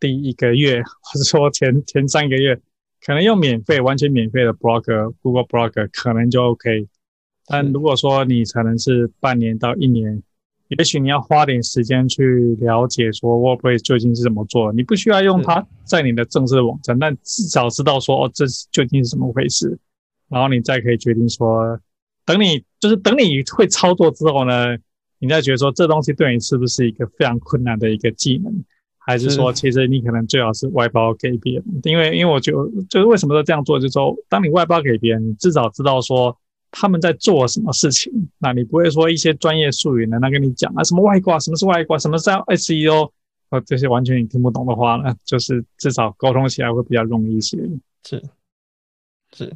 [0.00, 2.56] 第一个月，或者说前前三个月，
[3.06, 6.88] 可能用免费、完全免费的 Blogger、Google Blogger 可能就 OK。
[7.46, 10.20] 但如果说你可能是半年到一年，
[10.76, 14.72] 也许你要花点时间去了解说 WordPress 究竟是怎么做。
[14.72, 19.78] 你不需要用它在你的正式的网站，但至少知道说哦，这究竟是怎么回事，
[20.28, 21.78] 然后你再可以决定说，
[22.24, 24.76] 等你就是等你会操作之后呢。
[25.20, 28.64] 你再觉得说这东西对你是不是一个非常困难的一个技能，
[28.98, 31.64] 还是说其实你可能最好是外包给别人？
[31.82, 36.38] 因为因为我觉得就是为什么都这样做，就是说当你外包给别人，你至少知道说
[36.70, 43.10] 他们在做什么事情，那你不会说一些专业术语呢，那跟你讲啊什么外挂，什么是外挂，什么是 SEO，
[43.50, 47.58] 呃这些完全你听不懂的话呢，就是至少沟通起来会比较容易一些。
[48.04, 48.22] 是
[49.36, 49.52] 是。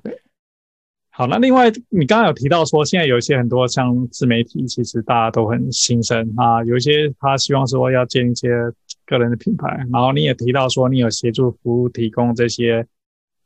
[1.14, 8.48] 好，那另外你刚刚有提到说，现在有一些很多像自媒体，其实大家都很兴盛啊，有一些他希望说要建一些
[9.04, 12.86] 个人的品牌，然后你也提到说你有协助服务提供这些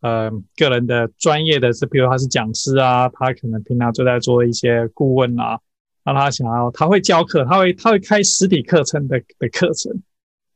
[0.00, 5.58] 呃个人的专业的，是比如他是讲师啊，他可能平常就在做一些顾问啊，
[6.04, 9.92] 那他想要他会教课，他会他会开实体课程的的课程。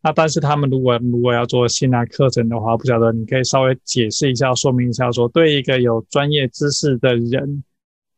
[0.02, 7.62] 那但是他们如果如果要做线上课程的话，不晓得你可以稍微解释一下、说明一下，说对一个有专业知识的人，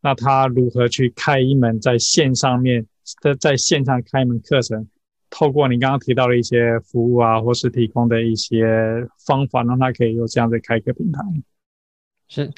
[0.01, 2.87] 那他如何去开一门在线上面
[3.21, 4.87] 在在线上开一门课程，
[5.29, 8.65] 透过你刚刚提到的一些服务啊，或是提供的一些
[9.27, 11.21] 方法，让他可以有这样的开课平台。
[12.29, 12.49] 是，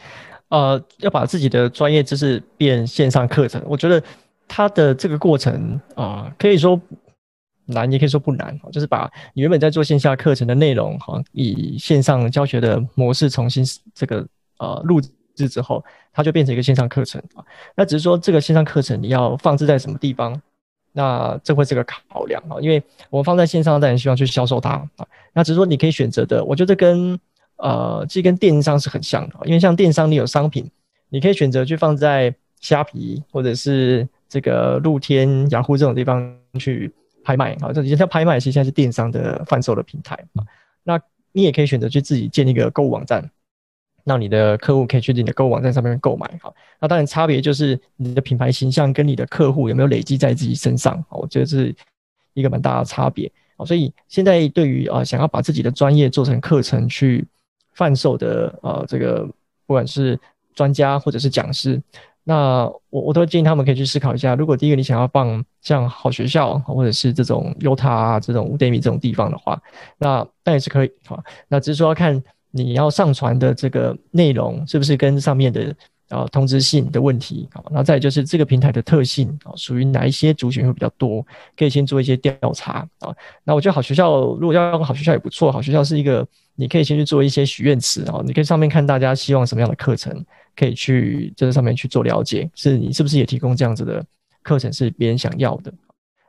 [0.49, 4.03] 呃，要把自己的专业知识变线上课程，我觉得
[4.47, 6.79] 他的这个过程啊、可以说。
[7.67, 14.27] 难也可以说不难，就是把你原本在做线下课程的内容，哈，以线上教学的模式重新这个
[14.59, 15.01] 呃录
[15.35, 17.45] 制之后，它就变成一个线上课程啊。
[17.75, 20.39] 那只是说这个线上课程你要放置在什么地方，
[20.93, 22.59] 那这会是个考量啊。
[22.61, 25.07] 因为我们放在线上，当然希望去销售它啊。
[25.33, 27.19] 那只是说你可以选择的，我觉得跟
[27.57, 30.71] 呃，这跟电商是很像的，因为像电商你有商品，
[31.09, 36.93] 你可以选择去放在虾皮或者是这个露天、雅虎这种地方去。
[37.25, 40.45] 拍卖啊，这也叫拍卖，其实现在是电商的贩售的平台啊。
[40.83, 41.01] 那
[41.33, 43.29] 你也可以选择去自己建一个购物网站，
[44.05, 46.39] 让你的客户可以去你的购物网站上面购买。
[46.41, 51.03] 好，那当然差别就是你的品牌形象跟你的客户有没有累积在自己身上。
[51.09, 51.75] 我觉得是
[52.35, 53.31] 一个蛮大的差别。
[53.67, 57.27] 所以现在对于啊想要把自己的专业做成课程去
[57.73, 59.25] 贩售的呃这个
[59.67, 60.19] 不管是
[60.55, 61.83] 专家或者是讲师。
[62.27, 69.61] 那我我都建议他们可以去思考一下，如果第一个你想要放像好学校或者是这种 Yotta 啊这种 Udemy 这种地方的话，
[69.99, 71.23] 那那也是可以啊。
[71.49, 75.75] 那只是说要看你要上传的这个内容是不是跟上面的
[76.09, 77.63] 啊通知信的问题啊。
[77.71, 81.23] 那再就是这个平台的特性啊，属于哪一些族群会比较多，
[81.59, 83.15] 可以先做一些调查啊。
[83.45, 90.25] 那我觉得好学校如果要用好学校也不错，好学校是一个你可以先去做一些许愿池啊，你可以上面看大家希望什么样的课程。
[90.57, 94.05] 可以去这上面去做了解，是你是不是也提供这样子的
[94.43, 95.73] 课程是别人想要的？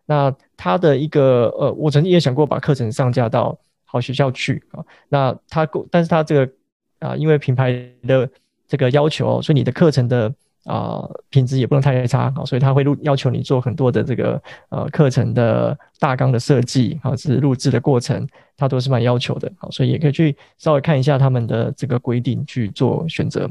[0.06, 4.84] 那他的一个呃，我曾经也想过把课程上架到好学校去啊。
[5.10, 6.52] 那他但是他这个
[7.00, 7.72] 啊，因为品牌
[8.08, 8.30] 的
[8.68, 10.32] 这个要求，所以你的课程的
[10.66, 23.50] 啊品质也不能太差啊，所以他会录要求你做很多的这个呃课程的大纲的设计啊，是录制的过程，他都是蛮要求的啊，所以也可以去稍微看一下他们的这个规定去做选择。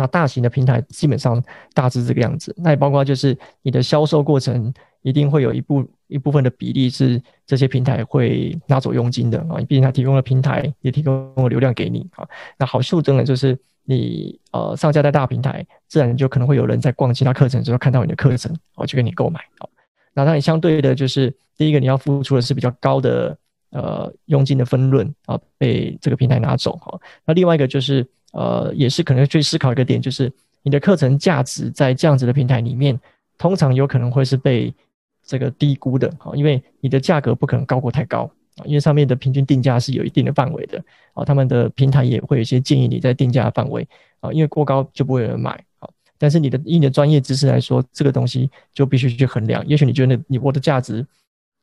[0.00, 1.42] 那大型的平台基本上
[1.74, 12.26] 大致这个样子，那也包括就是你的销售过程一定会有一部一部分的比例是这些平台会拿走佣金的啊，毕竟它提供了平台，也提供了流量给你啊。
[12.58, 19.68] 那好处真的就是你呃上架在大平台，自然就可能会有人在逛其他课程之后看到你的课程，哦就给你购买啊。
[20.14, 23.36] 那当然相对的就是第一个你要付出的是比较高的
[23.70, 26.98] 呃佣金的分润啊，被这个平台拿走哈。
[27.26, 28.08] 那另外一个就是。
[28.32, 32.98] 呃，也是可能去思考一个点，就是你的课程价值在这样子的平台里面，
[33.38, 34.72] 通常有可能会是被
[35.24, 40.82] 这个低估的啊，因为你的价格不可能高过太高啊，因为上面的平均定价是有一定的范围的
[41.14, 43.86] 啊，他们的平台也会有一些建议你在定价范围
[44.20, 45.88] 啊，因为过高就不会有人买啊。
[46.18, 49.66] 但是你的以你的专业知识来说，这个东西就必须去衡量。
[49.66, 51.06] 也许你觉得你我的价值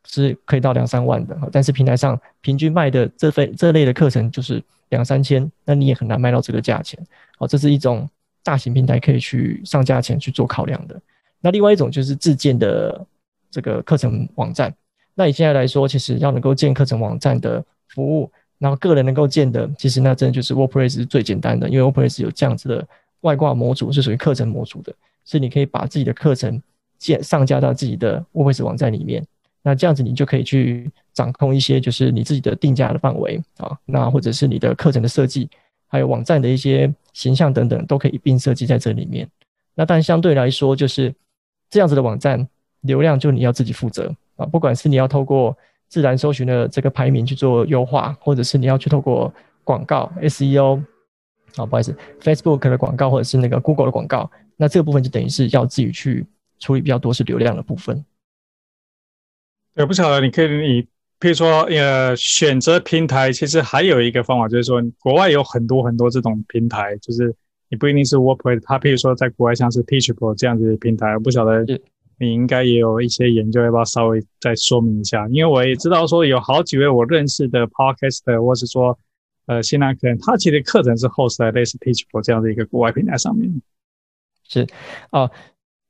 [0.07, 4.63] 是可以到两三万的，但是平台上平均卖的这份这类的课程就是。
[4.89, 6.97] 两三千，那你也很难卖到这个价钱。
[7.37, 8.09] 好，这是一种
[8.41, 10.97] 大型平台可以去上架前去做考量的。
[11.41, 13.05] 那另外一种就是自建的
[13.51, 14.73] 这个课程网站。
[15.13, 22.87] 那以现在来说，其实要能够建课程网站的服务，然后个人能够建的，其实那真的就是 WordPress 是最简单的，因为 WordPress 有这样子的
[23.23, 26.63] 外挂模组，是属于课程模组的，是你可以把自己的课程
[26.97, 29.21] 建上架到自己的 WordPress 网站里面。
[29.67, 35.49] 那这样子你就可以去掌控一些，就是你自己的定价的范围啊，那或者是你的课程的设计，
[35.87, 39.27] 还有网站的一些形象等等，都可以一并设计在这里面。
[39.75, 41.13] 那但相对来说，就是
[41.69, 42.47] 这样子的网站
[42.79, 45.53] 流量就你要自己负责啊，不管是你要透过
[45.89, 49.33] 自然搜寻的这个排名去做优化，或者是你要去透过
[49.65, 50.81] 广告 SEO
[51.57, 56.25] 啊，不好意思，Facebook 的广告或者是那个 Google 的广告，那这个部分就等于是要自己去
[56.57, 58.01] 处理比较多是流量的部分。
[59.77, 60.81] 也不晓得你可以，你
[61.19, 67.33] 譬如说呃选择平台，其实还有一个方法，就是说国外有很多很多这种平台，就是
[67.69, 71.63] 你不一定是 WordPress，它譬如说在国外像是 Teachable 这样子的平台，我不晓得
[72.19, 75.27] 你应该也有一些研究，要不要稍微再说明一下？
[75.27, 78.97] 因为我也知道说有好几位我认识的 Podcaster，或是说
[79.45, 83.61] 呃新浪可能他其实课程是 host 在类似 Teachable 这样的一个国外平台上面。
[84.47, 84.65] 是
[85.11, 85.29] 啊，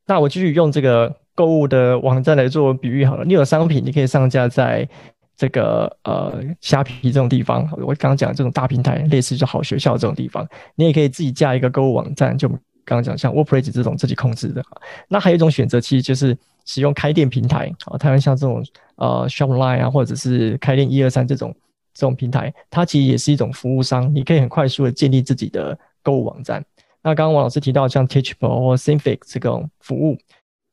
[0.05, 1.15] 那我继续用这个。
[1.37, 4.89] 购物的网站来做比喻好了，你有商品，你可以上架在
[5.35, 7.61] 这个呃虾皮这种地方。
[7.77, 14.63] 我刚刚讲的这种大平台，类似就好学校这种地方，你也可以自己架一个购物网站，就刚刚讲像 WordPress 这种自己控制的。
[15.07, 21.55] 那还有一种选择，其实就是使用开店平台啊，台湾像这种呃 Shopline 啊，或者是开店一二三这种
[21.93, 26.65] 这种平台，它其实也是一种服务商，你可以很快速的建立自己的购物网站。
[27.03, 30.17] 那刚刚王老师提到像 Teachable 或 Thinkific 这种服务。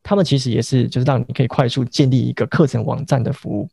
[0.05, 3.67] 他们其实也是，就是让你可以快速建立一个课程网站的服务。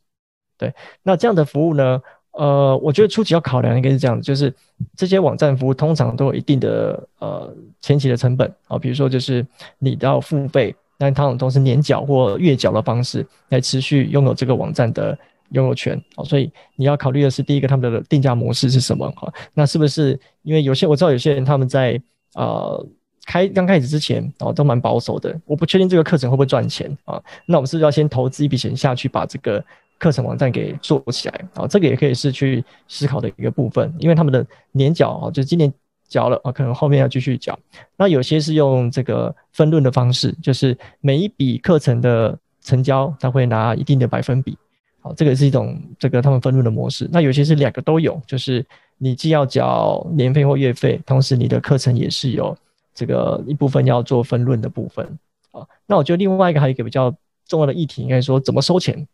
[0.56, 2.00] 对，那这样的服务呢，
[2.32, 4.52] 呃，我觉得初期要考量应该是这样，就是
[4.96, 9.46] 这些网站服务通常都有一定的呃前期的成本啊，比如说就是
[9.78, 15.18] 你都要付费，但它都是年缴或月缴的方式来持续拥有这个网站的
[15.50, 19.30] 拥有权啊，所以你要考虑的是第一个他们的定价模式是什么啊？
[19.52, 22.00] 那是不是因为有些我知道有些人他们在
[22.36, 22.86] 呃。
[23.24, 25.38] 开刚开始之前哦，都蛮保守的。
[25.46, 27.22] 我不确定这个课程会不会赚钱啊。
[27.46, 29.64] 那我们是不是要先投资一笔钱下去，把这个
[29.98, 31.66] 课程网站给做起来啊？
[31.66, 35.72] 这个也可以是去思考的一个部分，因为他们的年缴啊，就今年
[36.08, 37.56] 缴了啊，可能后面要继续缴。
[37.96, 44.58] 那有些是用这个分润的方式，就是每一笔课程的成交，他会拿一定的百分比。
[45.00, 47.08] 好，这个是一种这个他们分润的模式。
[47.12, 48.64] 那有些是两个都有，就是
[48.98, 52.56] 你既要缴年费或月费，同时你的课程也是有。
[52.94, 55.18] 这个一部分要做分论的部分
[55.50, 57.14] 啊，那我觉得另外一个还有一个比较
[57.46, 59.06] 重要的议题，应该说怎么收钱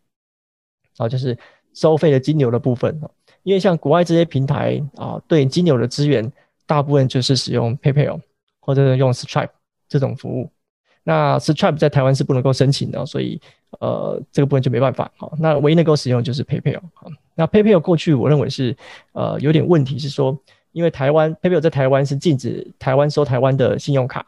[0.97, 1.37] 啊，就是
[1.73, 3.09] 收费的金流的部分啊。
[3.43, 6.29] 因为像国外这些平台啊，对金流的资源，
[6.65, 8.19] 大部分就是使用 PayPal
[8.59, 9.49] 或者用 Stripe
[9.87, 10.49] 这种服务。
[11.03, 13.41] 那 Stripe 在台湾是不能够申请的，所以
[13.79, 15.29] 呃这个部分就没办法啊。
[15.39, 17.07] 那唯一能够使用就是 PayPal 啊。
[17.35, 18.75] 那 PayPal 过去我认为是
[19.13, 20.37] 呃有点问题，是说。
[20.71, 24.25] 因为台湾 PayPal 在台湾是禁止台湾收台湾的信用卡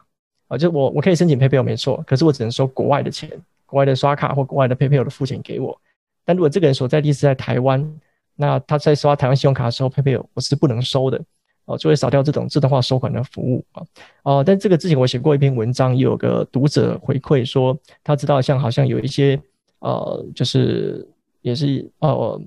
[0.48, 3.30] 啊，就我我可以申请 PayPal 没错，可是我只能收国外的钱，
[3.64, 5.78] 国外的刷卡或国外的 PayPal 的付钱给我。
[6.24, 8.00] 但如果这个人所在地是在台湾，
[8.36, 11.20] 那他在刷台湾信用卡的时候，PayPal 我是不能收的
[11.64, 13.82] 哦，就会少掉这种自动化收款的服务啊。
[14.22, 19.40] 哦，但这个之前我写过一篇文章，有个读者回馈说，他知道像好像有一些
[19.80, 21.06] 呃，就是
[21.40, 22.40] 也是呃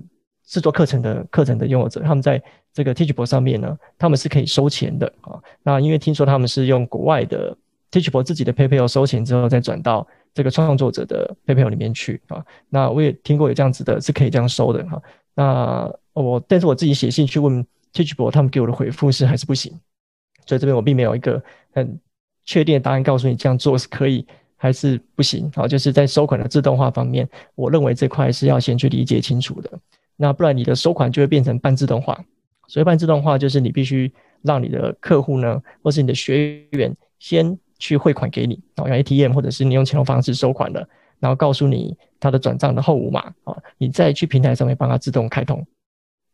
[0.46, 2.42] 制作课程的课程的拥有者，他们在。
[2.76, 5.40] 这个 Teachable 上面呢，他们是可以收钱的啊。
[5.62, 7.56] 那因为听说他们是用国外的
[7.90, 12.44] Teachable 自己的 PayPal 收钱之后，再转到这个创作者的 PayPal 里面去啊。
[12.68, 15.02] 那我也听过有这样子的，是可以这样收的哈。
[15.34, 19.72] 那我但是我自己写信去问 Teachable，他们给我的回复是还是不行。
[20.44, 21.98] 所以这边我并没有一个很
[22.44, 25.66] 确定的答案告诉你这样做是可以还是不行啊。
[25.66, 29.80] 就是在收款的自动化方面，我认为这块是要先去理解清楚的。
[30.16, 32.18] 那不然你的收款就会变成半自动化。
[32.68, 40.88] 所以半自动化就是你必须让你的客户呢，或是你的学员先去汇款给你，然后用 ATM 或者是你用其他方式收款的，
[41.20, 45.64] 然后告诉你他的转账的后五码啊，你再去平台上面帮他自动开通，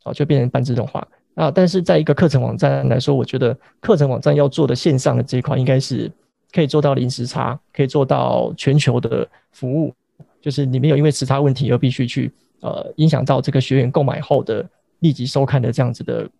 [0.05, 1.51] 啊，就变成半自动化啊。
[1.51, 6.11] 但是在一个课程网站来说，我觉得课程网站要做的线上的这一块，应该是
[6.51, 9.93] 可以做到零时差，可以做到全球的服务，
[10.41, 14.67] 就是你没有因为时差问题而必须去呃影响到这个学员购买后的。
[15.03, 16.31] 立即收看的这样子的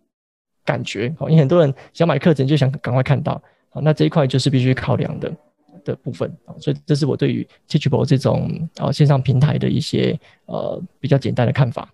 [0.63, 3.33] 感觉，好，因为很多人想买课程就想赶快看到，
[3.69, 5.35] 好，那这一块就是必须考量的
[5.83, 11.89] 的部分，所以这是我对于 Teachable 这种啊线上平台的一些呃比较简单的看法。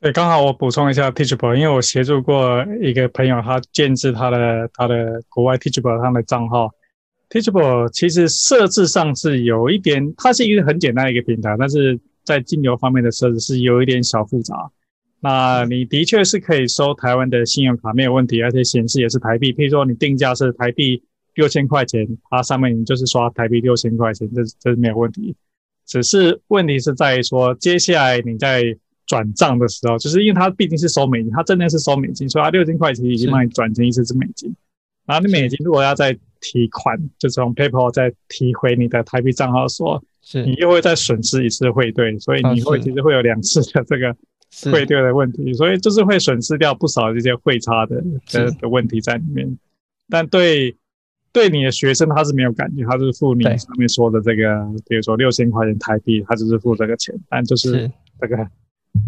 [0.00, 6.70] 对，刚好我补充一下 Teachable，因为我协助过一个朋友，他建置他的他的国外 Teachable 他的账号
[7.28, 12.00] ，Teachable 其实设置上是有一点，它是一个很简单的一个平台，但是
[12.30, 14.70] 在金流方面的设置是有一点小复杂。
[15.18, 19.52] 那你的确是可以收台湾的信用卡没有问题，而且显示也是台币。
[19.52, 21.02] 譬如说你定价是台币
[21.34, 25.34] 六千块钱，它上面你就是刷台币六千块钱，这这是没有问题。
[25.86, 28.62] 只是问题是在于说，接下来你在
[29.06, 34.54] 转账的时候，就是因为它毕竟是收美金，它真的是收美金，所以它六千块钱已经帮你转成一次是美金。
[35.04, 39.68] 然后你美金如果要再提款，就从 PayPal 再提回你的台币账号的
[40.22, 44.14] 是你又会再损失一次汇兑，所以你会其实会有两次的这个
[44.70, 49.58] 汇兑的问题，所以就是会损失掉不少这些汇差的的的问题在里面。
[50.08, 50.76] 但对
[51.32, 57.14] 对你的学生他是没有感觉，他是付你上面说的这个，比如说六千块钱台币，他就是付这个钱。
[57.28, 57.90] 但就是
[58.20, 58.36] 这个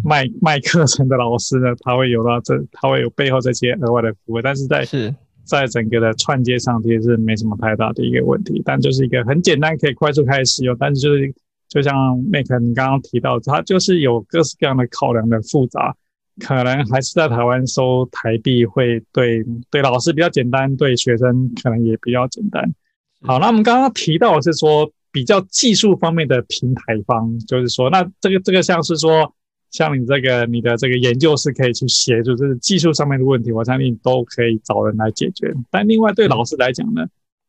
[0.04, 5.14] 卖卖课程的老师呢，他会有到这，他会有背后这些额外的服务，但是在是。
[5.44, 10.76] 在整个的串接上，其实是没什么太大的一个问题，但就是一个很简单，可以快速开始使用。
[10.78, 11.34] 但是就是
[11.68, 11.94] 就像
[12.30, 15.94] Make 你刚刚提到，它就是有各式各样的考量的复杂，
[16.40, 22.74] 可能还是在台湾收台币会对对老师比较简单，对学生可能也比较简单。
[23.22, 29.34] 好，那我们刚刚提到的是说比较技术方面的平台方，就是说那这个这个像是说。
[29.72, 35.52] 像你这个，你的这个研究是可以去协助，就是技术上面的问题，我相信都可以找人来解决。
[35.70, 37.06] 但另外对老师来讲呢，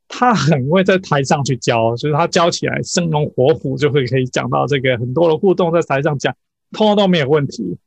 [0.08, 6.34] 他很会在台上去教，就是他教起来生龙活虎，就会可以讲到这个很多的互动，在台上讲，
[6.72, 7.78] 通通都没有问题。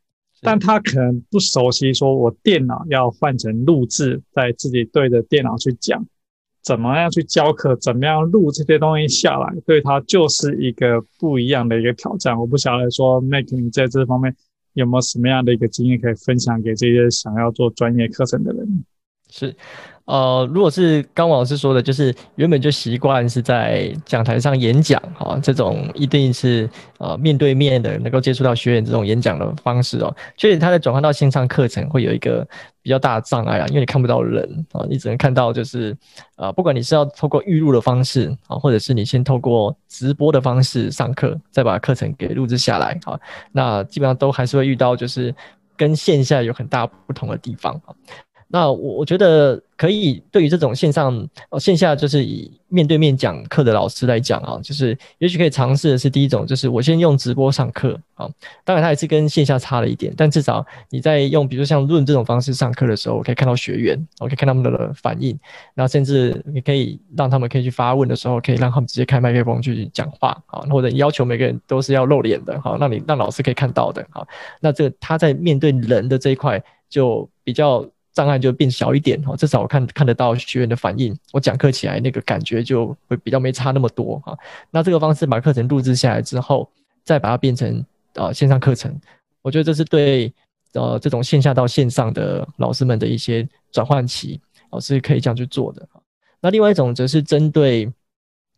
[0.43, 6.07] 但他可能不熟悉，说我电脑要换成录制，在自己对着电脑去讲。
[6.67, 7.77] 怎么样去教课？
[7.77, 9.55] 怎么样录这些东西下来？
[9.65, 12.37] 对他就是一个不一样的一个挑战。
[12.37, 14.35] 我不晓得说，Mac 你在这方面
[14.73, 18.85] 有没有什么样的一个经验可以分享给这些想要做专业课程的人？
[19.31, 19.55] 是。
[20.07, 30.17] 呃，如果是刚王老师说的，就是原本就习惯是在讲台上演讲，哈，这种一定是呃面对面的，能够接触到学员这种演讲的方式哦。
[30.37, 32.47] 确实，他在转换到线上课程会有一个
[32.83, 35.93] 比较大的障碍啊，因为你看不到人啊，你只能看到就是
[36.37, 43.19] 呃，不管你是要透过预录的方式啊，或者是你先透过直播的方式上课，再把课程给录制下来啊，
[43.51, 45.35] 那基本上都还是会遇到就是
[45.77, 47.91] 跟线下有很大不同的地方啊。
[48.49, 51.29] 那我我觉得可以，对于这种线上、
[51.59, 58.29] 线下，就是以面对面讲课的老师来讲啊，就是也许可以尝试的是第一种，就是我先用直播上课啊。
[58.65, 65.37] 当然，它也是跟线下差了一点，但至少你在用，比如说像论这种方式上课的时候，我可以看到学员，我可以看他们的反应，
[65.75, 74.25] 然后甚至你可以让他们可以去发问的时候，可以让他们直接开麦克风去讲话啊，或者要求每个人都是要露脸的，好，让你让老师可以看到的，好，
[74.61, 77.85] 那这他在面对人的这一块就比较。
[78.17, 84.35] 障碍就变小一点哈，至少我看看得到学员的反应，我讲课起来那个感觉就会比较没差那么多哈。
[84.71, 86.67] 那这个方式把课程录制下来之后，
[87.05, 88.99] 再把它变成呃线上课程，
[89.43, 90.33] 我觉得这是对
[90.73, 94.41] 呃这种线下到线上的老师们的一些转换期，
[94.71, 95.87] 老师可以这样去做的。
[96.41, 97.93] 那另外一种则是针对。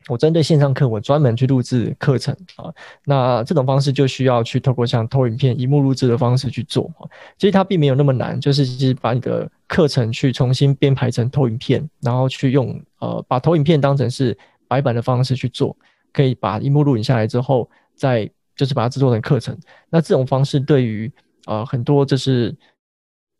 [0.08, 2.72] 我针对线上课，我专门去录制课程啊。
[3.04, 6.90] 那这种方式就需要去透过像投影片、萤幕录制的方式去做。
[7.36, 14.36] 其实它并没有那么难，就是其实把你的课程去重新编排成投影片，然后去用呃把投影片当成是
[14.66, 15.76] 白板的方式去做，
[16.12, 19.56] 可以把萤幕录影下来之后，再就是把它制作成课程。
[19.90, 21.12] 那这种方式对于
[21.46, 22.56] 呃很多就是。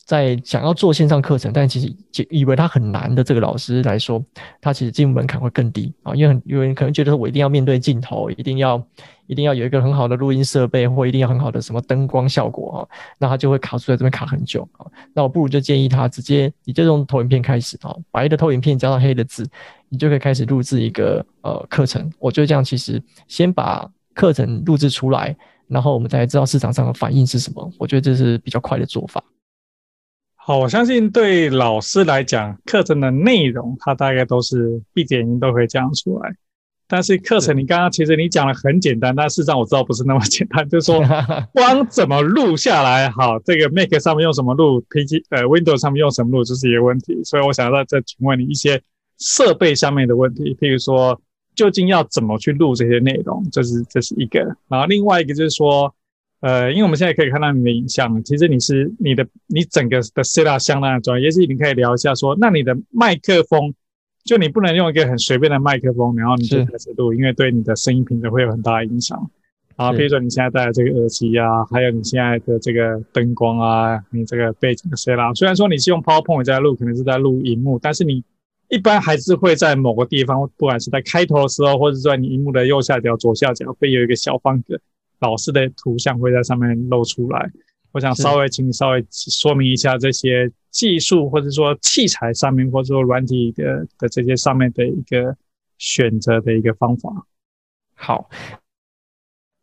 [0.08, 4.24] 在想要做线上课程，但其实以为他很难的这个老师来说，
[4.58, 8.82] 他其实进入门槛会更低啊，因为有人可能觉得我一定要面对镜头，一定要
[9.26, 12.88] 一定要有一个很好的录音设备，或一定要很好的什么灯光效果啊，
[13.18, 14.86] 那他就会卡住在这边卡很久啊。
[15.12, 19.46] 那我不如就建议他直接，你就用投影片开始啊，白的投影片加上黑的字，
[19.90, 22.10] 你就可以开始录制一个呃课程。
[22.18, 25.36] 我觉得这样其实先把课程录制出来，
[25.66, 27.70] 然后我们才知道市场上的反应是什么。
[27.78, 29.22] 我觉得这是比较快的做法。
[30.48, 36.34] 好，我相信对老师来讲，课程的内容他大概都是闭着眼睛都会讲出来。
[36.86, 40.66] 但是课程，你刚刚其实你讲的很简单，但事实上我知道不是那么简单。
[40.70, 41.04] 就是说，
[41.52, 47.22] 光怎么录下来，好，这个 Mac 上面用什么录，PC 呃 Windows 上面用什么录，这是一个问题。
[47.24, 48.80] 所以我想要再请问你一些
[49.18, 51.20] 设备上面的问题，譬如说，
[51.54, 54.40] 究竟要怎么去录这些内容，这是这是一个。
[54.66, 55.94] 然后另外一个就是说。
[56.40, 63.74] 呃，因为我们现在可以看到你的影像，其实你是你的你整个的 setup 相当的专业，也许你可以聊一下说，那你的麦克风，
[64.24, 69.30] 就你不能用一个很随便的麦克风，然后你就开始录，因为对你的声音品质会有很大的影响。
[69.74, 78.24] 啊，比如说你现在戴的这个耳机啊，还有你现在的这个灯光啊，你这个背景的 setup，虽然说你是用 PowerPoint 在录，可能是在录荧幕，但是你
[78.68, 84.80] 一般还是会在某个地方，不管是在开头的时候，或者在你荧幕的右下角、左下角，会有一个小方格。
[85.20, 87.50] 老师的图像会在上面露出来，
[87.92, 95.36] 我想稍微请你稍微说明一下这些技术，或者说器材上面，或者说软体的的这些上面的一个
[95.78, 97.10] 选择的一个方法。
[97.94, 98.30] 好，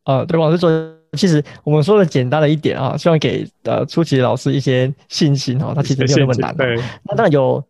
[0.04, 0.70] 呃，对，老师说，
[1.14, 6.56] 其实我们说的简单的一点啊，希望给呃初级老师一些信心哦，他其实没有那么难。
[6.58, 7.66] 对，那当然有。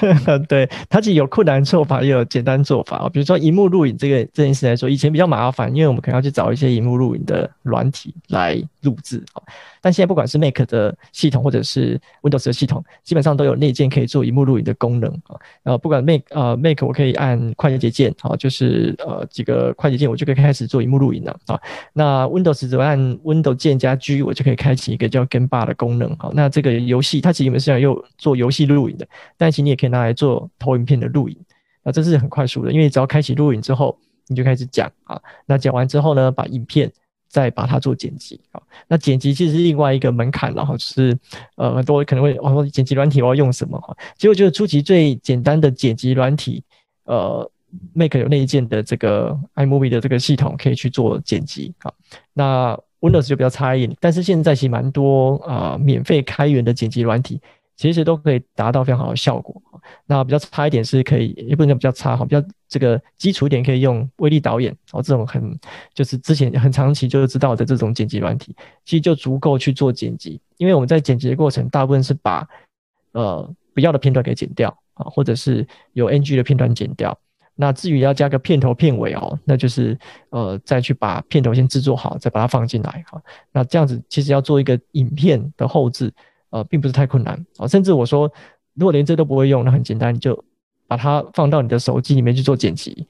[0.48, 3.08] 对，它其实有困难做法，也有简单做法。
[3.10, 9.22] 比如说，荧幕录影这个这件事来说，以前比较麻烦，因为我们可能要去找一些荧幕录影的软体来录制。
[9.82, 15.36] 但现在不管是 Mac 的系统或者是 Windows 的系统，基本上都有内建可以做荧幕录影的功能啊。
[15.62, 21.58] 然后不管 Mac 呃 Mac 我可以按快捷键啊，就是呃几个快捷键，我就可以开始做荧幕录影了啊。
[21.92, 26.16] 那 Windows 只按 Windows 键加 G，我就可以开启一个叫 Game Bar 的功能。
[26.16, 31.36] 好，那这个游戏它其实原本是要用做游戏录影的，但其实你也可以拿来做投影片的录影。
[31.82, 35.20] 那这是很快速的，因为只要开启录影之后，你就开始讲啊。
[35.46, 36.90] 那讲完之后呢，把影片。
[37.32, 41.16] 再把它做剪辑啊，那剪辑其实是另外一个门槛，然后就是
[41.56, 46.62] 呃很多可能会我说剪辑软体我要用什么哈，其实我觉得初级最简单的剪辑软体，
[47.04, 47.50] 呃
[47.94, 51.90] ，Make 有内建的这个 iMovie 的这个系统可以去做剪辑啊，
[52.34, 57.40] 那 Windows 就比较差一点，但是现在其实蛮多啊、免费开源的剪辑软体。
[57.90, 59.60] 其实都可以达到非常好的效果。
[60.06, 65.58] 那比较差一点是可以，也不能讲比较差哈，比较这个基础一点可以用威力导演哦，这种很
[65.92, 68.54] 就是之前很长期就知道的这种剪辑软体，
[68.84, 70.40] 其实就足够去做剪辑。
[70.56, 72.46] 因为我们在剪辑的过程，大部分是把
[73.10, 77.18] 呃不要的片段给剪掉啊，或者是有 NG 的片段剪掉。
[77.54, 79.98] 那至于要加个片头片尾哦，那就是
[80.30, 83.20] 呃再去把片头先制作好，再把它放进来哈。
[83.52, 86.12] 那这样子其实要做一个影片的后制。
[86.52, 88.30] 呃，并不是太困难啊，甚至我说，
[88.74, 90.38] 如果连这都不会用，那很简单，你就
[90.86, 93.06] 把它放到你的手机里面去做剪辑，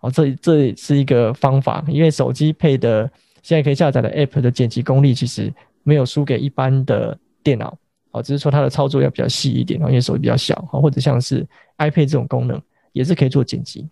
[0.00, 3.02] 哦，这这是一个方法，因为手机配的
[3.42, 7.76] 现在可以下载的 App 的剪辑功力其实没有输给一般的电脑，
[8.12, 12.58] 哦，只是说它的操作要比较细一点，因为手机比较小，或者像是 iPad 这种功能
[12.92, 13.86] 也是可以做剪辑，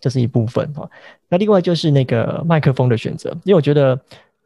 [0.00, 0.90] 这是一部分哈。
[1.28, 3.96] 那另外就是那个麦克风的选择，因为我觉得。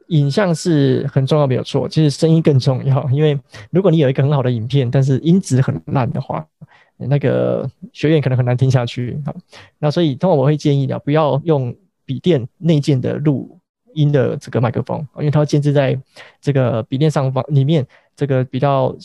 [0.09, 1.87] 影像是很重要，没有错。
[1.87, 3.39] 其实声音更重要， 因为
[3.71, 6.45] 如果你有一个很好的影片，但是音质很烂的话，
[6.97, 9.19] 那个学员可能很难听下去。
[9.25, 9.35] 好，
[9.77, 13.59] 那所以通常我会建议的，不要用笔电内建的录
[13.93, 15.99] 音的这个麦克风，因为它会建置在
[16.41, 17.85] 这个笔电上方里面
[18.15, 18.95] 这个比较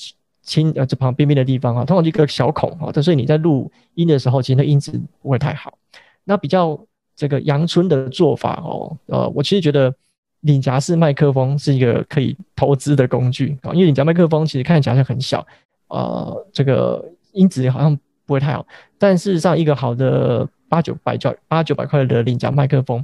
[0.43, 5.77] 轻呃这旁边边的地方啊，通常一个小孔啊，所以你在录音的时候，其实那音质不会太好。
[6.25, 6.79] 那比较
[7.15, 9.95] 这个阳春的做法哦，呃，我其实觉得。
[10.45, 15.47] 领夹式麦克风是一个可以投资的工具啊，因为领夹麦克风其实看起来很小，
[15.89, 18.67] 呃，这个音质好像不会太好，
[18.99, 23.03] 但事实上一个好的八九百块八九百块的领夹麦克风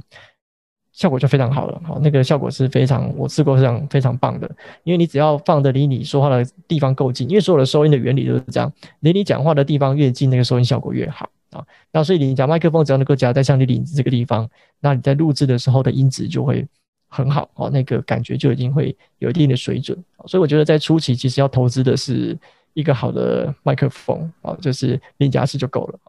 [0.91, 4.47] 效果就非常好了，好，那个效果是非常我试过非常非常棒的，
[4.83, 11.65] 因为你只要放的离你说话的地方够近，因为所有的收音的原理都是这样，离你讲话的地方越近，那个收音效果越好啊。
[11.91, 14.47] 那所以领夹麦克风只要能够夹在像你领子这个地方，
[14.79, 16.67] 那你在录制的时候的音质就会。
[17.13, 22.37] 很好哦，那个感觉就已经会有一定的水准，所以我觉得在初期其实要投资的是
[22.73, 25.99] 一个好的麦克风啊，就是领夹式就够了。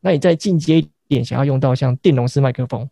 [0.00, 2.88] 那你再进阶一点，想要用到像电容式麦克风，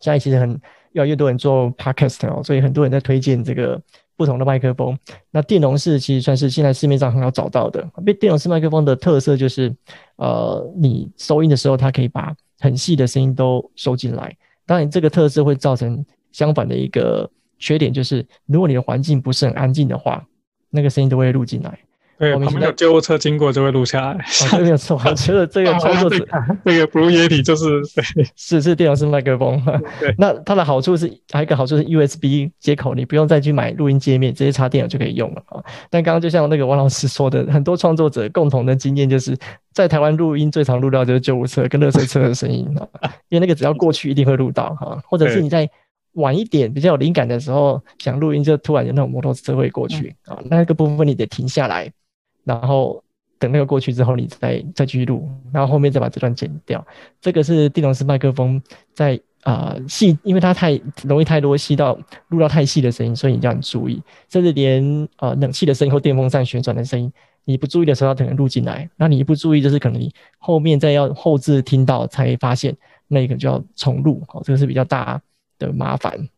[0.00, 0.60] 现在其实很
[0.92, 3.80] 越来越多人做 podcast 哦，所以很多人在推荐这个
[4.16, 4.98] 不同的麦克风。
[5.30, 7.88] 那电容式其实算是现在市面上很好找到的。
[8.18, 9.72] 电容式麦克风的特色就是，
[10.16, 14.36] 呃，你收音的时候，它可以把很细的声音都收进来。
[14.66, 16.04] 当然，这个特色会造成。
[16.32, 20.24] 相反的一个缺点就是，如果你的环境不是很安静的话，
[20.70, 21.78] 那个声音都会录进来。
[22.18, 24.24] 对，旁边有救护车经过就会录下来。
[24.52, 26.18] 哦、没有错，我觉得这个操作者，
[26.66, 29.58] 这个 Blue Yeti 就是对， 是是电容式麦克风。
[29.98, 35.64] 对， 那它的好处是还有一个好处是 USB 接口，你不用再去买录音界面，直接插电脑就可以用了啊。
[35.88, 39.34] 但刚刚就像那个王老师说的，很多创作者共同的经验就是
[39.72, 42.68] 在台湾录音最常录到就是救护车跟垃圾车的声音
[43.00, 45.66] 啊，因为那个只要过去一定会录到哈，或者是你在。
[46.14, 51.90] 晚一点比较有灵感的时候，想录音就突然有那种摩托车会过去啊，嗯、那个部分你得停下来，
[52.44, 53.02] 然后
[53.38, 56.84] 等那个过去之后，你再再继续录，然后后面再把这段剪掉。
[57.20, 58.60] 这个是电容式麦克风
[58.92, 61.98] 在啊细，因为它太容易太多吸到
[62.28, 64.02] 录到太细的声音，所以你要很注意。
[64.28, 67.10] 甚至连呃冷气的声音或电风扇旋转的声音，
[67.44, 68.90] 你不注意的时候，它可能录进来。
[68.96, 72.76] 那你一不注意，就是可能你后面再要后置听到才发现，
[73.08, 74.22] 那个就要重录。
[74.34, 75.18] 哦，这个是比较大
[75.60, 76.28] 的麻烦。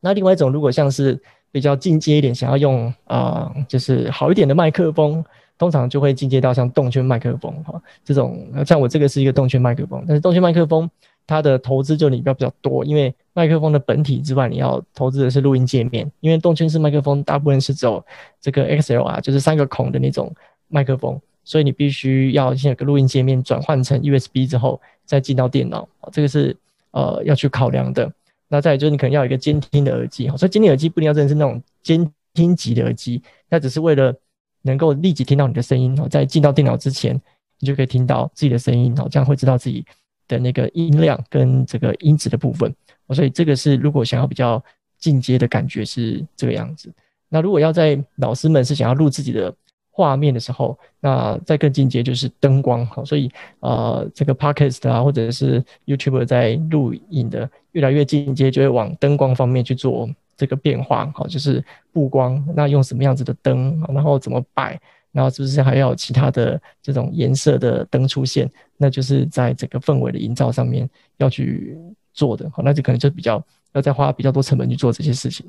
[0.00, 1.20] 那另外一种，如果像是
[1.52, 5.24] 比较进阶一点，想要用啊、就是好一点的麦克风，
[5.56, 10.90] 通常就会进阶到像动圈麦克风哈，这种像我这个是一个动圈麦克风，但是动圈麦克风
[11.26, 18.04] 它的投资就你比较比较多，因为麦克风的本体之外，你要投资的是录音界面，因为动圈式麦克风大部分是走
[18.40, 20.32] 这个 XLR，就是三个孔的那种
[20.68, 26.54] 麦克风，所以你必须要先有个录音界面转换成 USB 之后再进到电脑，这个是
[26.90, 28.12] 呃要去考量的。
[28.48, 34.14] 那再来就是你可能要有一个监听的耳机，所以监听耳机不一定要真的是那种监听级的耳机，那只是为了
[34.62, 37.20] 能够立即听到你的声音哦，在进到电脑之前，
[37.60, 39.84] 你就可以听到自己的声音哦，这样会知道自己
[40.28, 42.74] 的那个音量跟这个音质的部分。
[43.10, 44.62] 所以这个是如果想要比较
[44.98, 46.92] 进阶的感觉是这个样子。
[47.28, 49.54] 那如果要在老师们是想要录自己的
[49.96, 52.84] 画面的时候，那再更进阶就是灯光。
[52.86, 53.30] 哈，所以
[53.60, 61.10] 呃，这个 Podcast 啊，或者是 YouTube 在录影的越来越进阶，就会往灯光方面去做这个变化。
[61.14, 64.78] 好，就是布光，那用什么样子的灯，然后怎么摆。
[65.12, 68.46] 然后是不是还要有其他的这种颜色的灯出现？
[68.76, 70.86] 那就是在整个氛围的营造上面
[71.16, 71.74] 要去
[72.12, 72.50] 做的。
[72.50, 73.42] 好，那就可能就比较
[73.72, 75.46] 要再花比较多成本去做这些事情。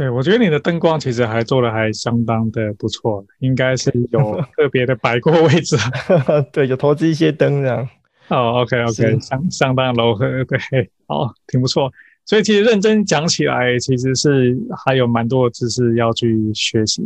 [0.00, 5.76] 对，我觉得你的灯光其实还做的还相当的不错，应该是有 特别的摆过位置。
[6.54, 7.86] 对，有投资一些灯这样。
[8.28, 10.58] 哦，OK OK，相相当柔和，对，
[11.06, 11.92] 好，挺不错。
[12.24, 17.02] 所以其实认真讲起来，其实是还有蛮多的知识要去学习。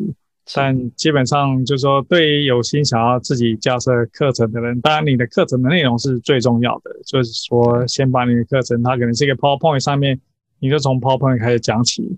[0.55, 6.93] 但基本上就是说，对于有心想要自己架设课程的人，当然你的课程的内容是最重要的。
[7.05, 10.21] 就是说，先把你的课程，它可能是一个 PowerPoint 上面，
[10.61, 12.17] 你就从 PowerPoint 开始讲起。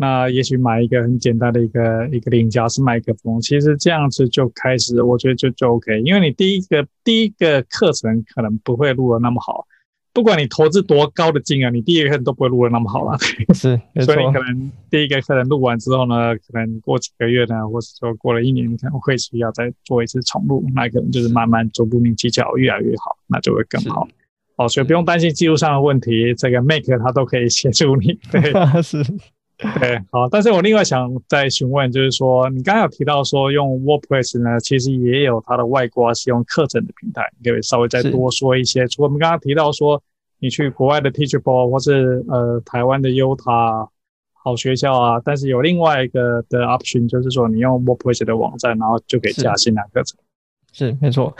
[0.00, 6.00] 那也许买一个很简单的一个一个领夹式麦克风，其实这样子就开始，我觉得就就 OK。
[6.02, 9.66] 因为你第一个第一个课程可能不会录的那么好。
[10.14, 13.16] 不管你投资多高的金额，你第一个课程都不会录的那么好了。
[13.54, 24.08] 是， 所以你可能第一个课程录完之后呢，可能过几个月呢，或者说过了一年，你可能会需要再做一次重录，那可能就是慢慢逐步你技巧越来越好，那就会更好。
[24.56, 28.18] 哦，所以不用担心技术上的问题，这个 Make 它都可以协助你。
[28.32, 28.40] 对，
[28.82, 29.04] 是。
[29.58, 38.86] 对， 好，但是我另外想再询问，就是说，你刚刚有提到说用 WordPress 呢，其实也有它的外挂是用课程的平台，你可以稍微再多说一些。
[38.86, 40.00] 除了我们刚刚提到说，
[40.38, 43.88] 你去国外的 Teachable 或是呃台湾的 Yotta
[44.32, 50.18] 好学校啊，但是有另外一个的 option，就是说你用 WordPress 的网站，然后就可以加新的课程。
[50.72, 51.34] 是，是没错。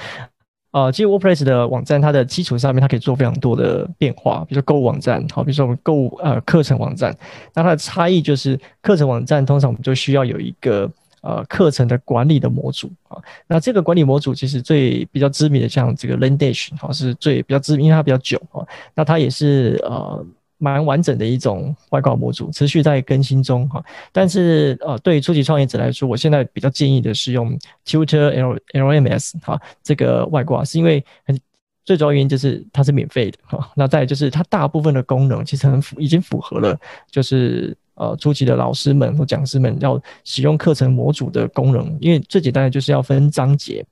[0.71, 7.17] 啊，其实 WordPress 的网站，它的基础上面，它可以做非常多的变化，比如说购物网站，好，比如说我们购物呃课程网站。
[7.55, 10.91] 那它的差异就是，课程网站通常我们就需要有一个
[11.23, 13.17] 呃课程的管理的模组啊。
[13.47, 18.67] 那这个管理模组其实最比较知名的，像这个 LangDash，好，是最比较知名，因为它比较久啊。
[18.95, 20.25] 那它也是呃。
[20.59, 23.83] 蛮完整的一种外挂模组，持续在更新中哈。
[24.13, 31.39] 但是呃，对于初级创业者来说，我现在比较建议的是用 Tutor L LMS 哈，这个外挂是因为很
[31.85, 33.71] 最主要原因就是它是免费的哈。
[33.77, 36.77] 那再就是它大部分的功能其实很符，已经符合了，
[37.11, 41.97] 就是呃初级的老师们或讲师们要使用课程模组的功能。
[42.01, 43.85] 因为最简单的就是要分章节，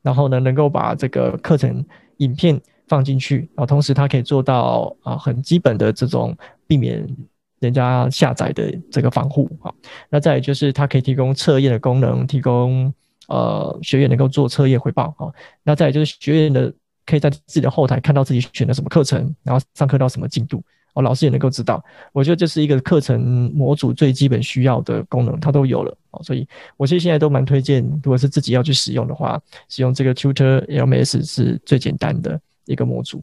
[0.00, 1.84] 然后呢能够把这个课程
[2.18, 2.60] 影片。
[2.86, 7.06] 放进去，然后同时它可以做到啊很基本的这种避免
[7.60, 9.72] 人家下载的这个防护啊。
[10.10, 12.92] 那再来就是它可以提供测验的功能，提供
[13.28, 15.32] 呃学员能够做测验回报啊。
[15.62, 16.72] 那再来就是学员的
[17.06, 20.62] 可以在自己的后台看到自己选的什么课程，然后上课到什么进度
[20.92, 21.82] 哦，老师也能够知道。
[22.12, 26.20] 我觉得这是一个课程模组最基本需要的功能，它都有了啊。
[26.22, 32.40] 所以我其实现在都蛮推荐，如果是自己要去使用的话，使用这个 Tutor LMS 是最简单的。
[32.66, 33.22] 一个模组，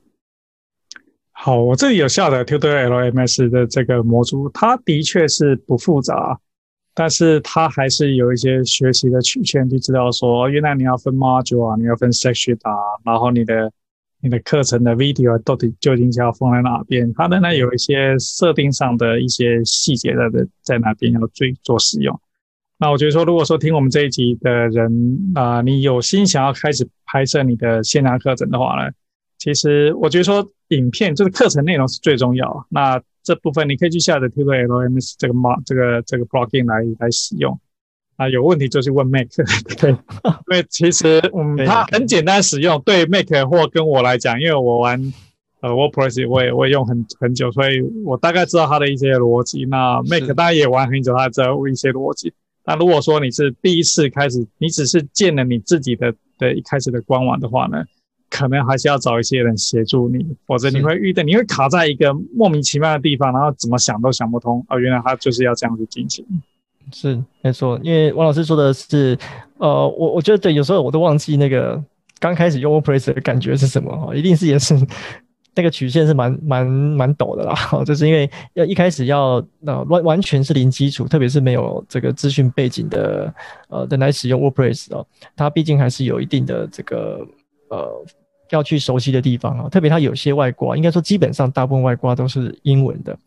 [1.31, 6.39] 好，我这里有下载 Tutor LMS 的这个模组，它的确是不复杂，
[6.93, 12.73] 但是它还是有一些学习的曲线，就知道说，原来你要分 module 啊，你要分 section 啊，
[13.03, 13.71] 然后你的
[14.21, 17.11] 你的课程的 video 到底究竟是要放在哪边？
[17.13, 22.19] 它当然有一些设定上的一些细节在在哪边要最做使用。
[22.77, 28.91] 那我觉得说，如果说听我们这一集的人啊、你有心想要开始拍摄你的线上课程的话呢，
[29.41, 32.63] 其实我觉得说，影片这个课程内容是最重要。
[32.69, 37.59] 那这部分你可以去下载 Tutor LMS 这个 mod 这个这个 plugin 来来使用。
[38.17, 39.27] 啊，有问题就去问 Mac，
[39.79, 39.89] 对，
[40.45, 42.79] 因为其实嗯，它很简单使用。
[42.83, 45.01] 对 Mac 或跟我来讲，因为我玩
[45.61, 49.65] 呃 WordPress 我也我也用很很久，所以我大概知道它的一些逻辑。
[49.65, 52.31] 那 Mac 大家也玩很久，它知道一些逻辑。
[52.63, 57.83] 那如果说你是第一次开始，你只是建了你自己的的一开始的官网的话呢？
[58.31, 64.65] 可能还是要找一些人协助你，否则你会遇到，你会卡在一个莫名其妙的地方，然后怎么想都想不通。
[64.69, 66.25] 哦，原来他就是要这样子进行。
[66.91, 67.79] 是，没错。
[67.83, 69.17] 因为王老师说的是，
[69.57, 71.81] 呃，我我觉得对，有时候我都忘记那个
[72.19, 74.75] 刚开始用 WordPress 的感觉是什么哈，一定是也是
[75.53, 77.55] 那个曲线是蛮蛮蛮陡的啦，
[77.85, 83.33] 就是因为要一开始要那完完全是零基础，特别是没有这个资讯背景的
[83.67, 85.05] 呃的来使用 WordPress 哦，
[85.35, 87.25] 它毕竟还是有一定的这个
[87.69, 88.05] 呃
[88.51, 93.17] 要去熟悉的地方啊，特别它有些外挂，应该说基本上大部分外挂都是英文的。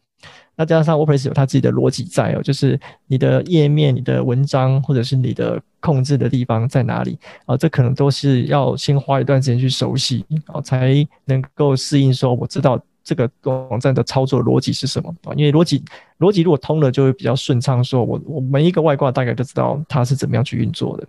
[0.56, 7.56] 那加上 WordPress 有它自己的逻辑在哦，就是你的页面、你的文章或者是你的控制的地方在哪里啊？
[7.56, 10.94] 这可能都是要先花一段时间去熟悉啊，才
[11.24, 12.14] 能够适应。
[12.14, 15.34] 说我知道这个网站的操作逻辑是什么啊？
[15.34, 15.82] 因为逻辑
[16.20, 17.82] 逻辑如果通了，就会比较顺畅。
[17.82, 21.06] 说我我每一个外挂大概都知道它是怎么样去运作的。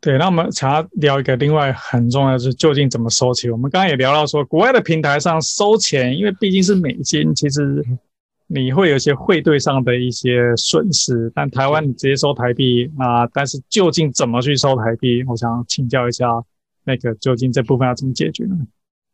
[0.00, 3.50] 对，那我们想要聊一个另外很重要的是，究竟怎么收钱？
[3.50, 7.84] 我们刚刚也聊到说，国外的平台上收钱，因为毕竟是美金，其实。
[8.52, 15.22] 你会有一些汇兑上的一些损失，但台湾你直接收台币啊，但是究竟怎么去收台币？
[15.28, 16.26] 我想请教一下，
[16.82, 18.56] 那个究竟这部分要怎么解决呢？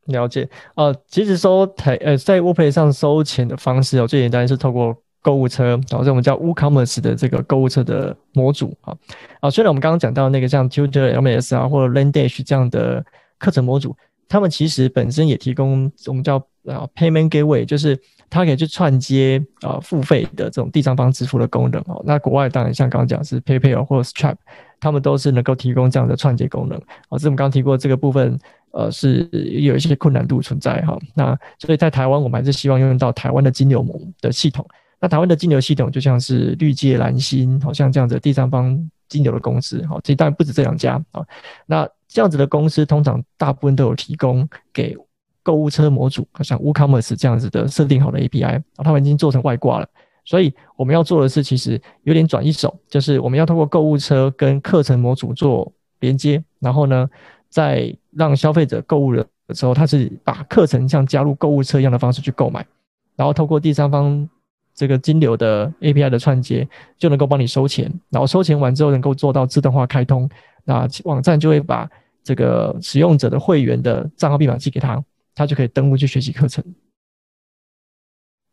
[0.07, 8.97] 了解，呃，其实收台呃在 w p 上收钱的方式哦，最简单是透过购物车，然后这我们叫 WooCommerce 的这个购物车的模组啊
[9.41, 13.05] 啊，虽然我们刚刚讲到那个像 Tutor LMS 啊或者 l a n d a s h 这样的
[13.39, 13.97] 课程模组，
[14.29, 16.37] 他们其实本身也提供我们叫
[16.67, 17.99] 啊 Payment Gateway，就是
[18.31, 22.03] 它可以去串接啊、付费的这种第三方支付的功能哦。
[22.07, 24.37] 那国外当然像刚刚讲是 PayPal 或者 Stripe，
[24.79, 26.79] 他们都是能够提供这样的串接功能。
[27.09, 28.39] 哦，这我们刚刚提过这个部分，
[28.73, 34.67] 呃，是有一些困难度存在哈、那所以在台湾，我们还是希望用到台湾的金流盟的系统。
[35.01, 38.79] 那台湾的金流系统就像是绿界、蓝心，好像这样子第三方
[39.09, 39.85] 金流的公司。
[39.87, 41.25] 好、这当然不止这两家啊、
[41.67, 44.97] 那这样子的公司通常大部分都有提供给。
[45.43, 49.87] 购物车模组，好像 WooCommerce 这样子的设定好的 API，他们已经做成外挂了。
[50.25, 57.09] 所以我们要做的是，其实有点转一手，就是我们要通过购物车跟课程模组做连接，然后呢，
[57.49, 59.25] 再让消费者购物的
[59.55, 62.67] 时候，他是把课程像加入购物车一样的方式去购买，
[63.15, 64.29] 然后透过第三方
[64.77, 70.31] 这个金流的 API 的串接，就能够帮你收钱，然后收钱完之后能够做到自动化开通，
[70.65, 71.91] 那网站就会把
[72.23, 75.03] 这个使用者的会员的账号密码寄给他。
[75.39, 76.65] 他就可以登录去学习课程。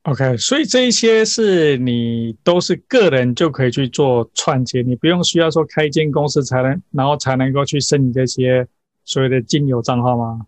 [0.01, 8.67] OK，所以这一些是你都是个人就可以去做串接，你不用需要说开一间公司才能，然后才能够去申请这些
[9.05, 10.41] 所谓的金流账号吗？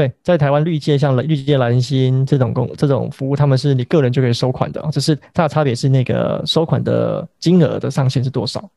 [0.00, 8.70] 对，在台湾绿界像绿界蓝星这种公这种服务，他们是你个人就可以收款的，只是它的差别是那个收款的金额的上限是多少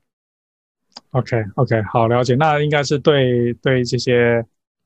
[1.11, 4.43] ？OK OK，好，了解，那应该是对对这些。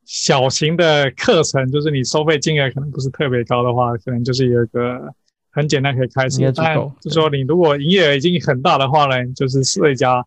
[0.10, 5.14] 小型的课程，就是你收费金额可能不是特别高的话，可能就是有一个
[5.52, 6.40] 很简单可以开始。
[6.56, 10.26] 但就是说，你如果营业额已经很大的话呢，就是设一家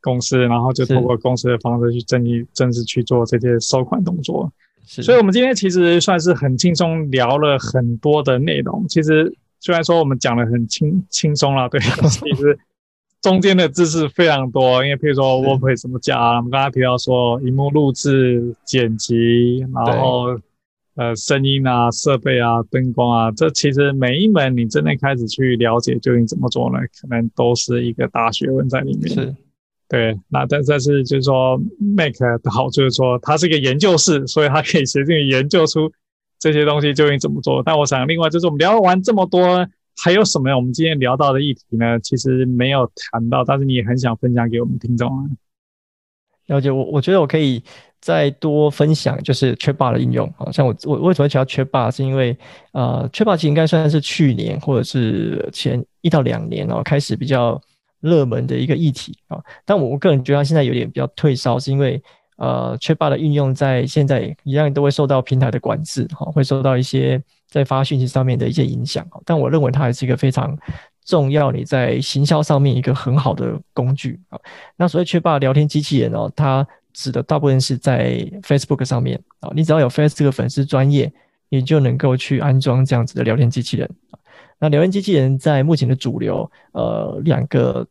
[0.00, 4.50] 公司，然后就通过公司的方式去正式正式去做这些收款动作。
[4.88, 8.84] 是，所以我们今天其实算是很轻松聊了很多的内容。
[8.88, 11.78] 其实虽然说我们讲的很轻轻松啦，对，
[12.08, 12.58] 其实。
[13.20, 20.38] 中间的知识非常多，因为譬如说 WordPress 怎么加，我们刚才提到说，荧幕录制、剪辑，然后
[20.94, 29.08] 呃声音啊、设备啊、灯光啊，这其实每一门你真的开始去了解究竟怎么做呢，可能都是一个大学问在里面。
[29.12, 29.34] 是，
[29.88, 30.18] 对。
[30.28, 35.90] 那但但是就是说，Make 的好就是说，它是一个研究室，所以它可以协助你研究出
[36.38, 37.62] 这些东西究竟怎么做。
[37.64, 39.66] 但我想，另外就是我们聊完这么多。
[40.00, 41.98] 还有什么我们今天聊到的议题呢？
[41.98, 45.24] 其实没有谈到，但是你也很想分享给我们听众啊。
[46.46, 47.60] 了解，我我觉得我可以
[48.00, 50.32] 再多分享，就是 Chatbot 的应用。
[50.38, 52.36] 好像我我为什么提到缺坝是因为
[52.70, 57.60] 呃缺坝其实应该算是去年或者是前一到两年哦，开始比较
[58.00, 59.38] 热门的一个议题啊。
[59.64, 62.02] 但我个人觉得它现在有点比较退烧，是因为。
[62.40, 69.04] 呃，Chatbot 的运用在现在一样都会受到平台的管制，哈，会受到一些在发讯息上面的一些影响。
[69.24, 70.56] 但我认为它还是一个非常
[71.04, 74.38] 重要，你在行销上面一个很好的工具啊。
[74.76, 81.12] 那所谓 Chatbot 聊天机器人哦，它指的大部分是在 Facebook 上面啊，你只要有 Facebook 粉丝专业，
[81.48, 83.90] 你就能够去安装这样子的聊天机器人。
[84.58, 87.86] 那聊天机器人在目前的主流，呃，两个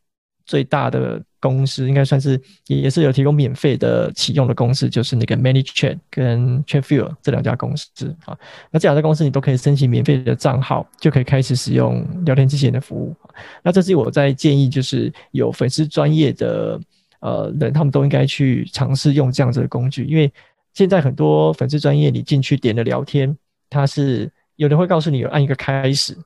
[0.45, 1.21] 最大的。
[1.39, 7.87] 公司应该算是也是有提供免费的启用的公司，就是那个 ManyChat 跟 Chatfuel 这两家公司
[8.25, 8.35] 啊。
[8.71, 13.15] 那这两家公司你都可以申请免费的账号，就可以开始使用聊天机器人的服务。
[13.61, 16.81] 那这是我在建议，就是有粉丝专业的
[17.19, 20.29] 呃人，他们都应该去尝试用这样子的工具，因为
[20.73, 23.37] 现在很多粉丝专业你进去点了聊天，
[23.69, 26.17] 它是有人会告诉你有按一个开始。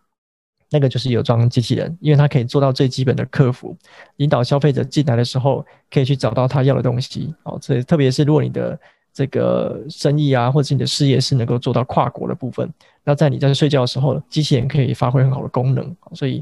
[0.71, 3.77] 那个就是有装机器人，因为它可以做到最基本的客服，
[4.17, 7.35] 引导消费者进来的时候可以去找到他要的东西。
[7.43, 8.79] 哦，所以特别是如果你的
[9.13, 12.71] 这个生意啊，或者是你的事业是能够做到跨国的部分。
[13.03, 16.41] 那在你在睡觉的时候，机器人可以发挥很好的功能，所以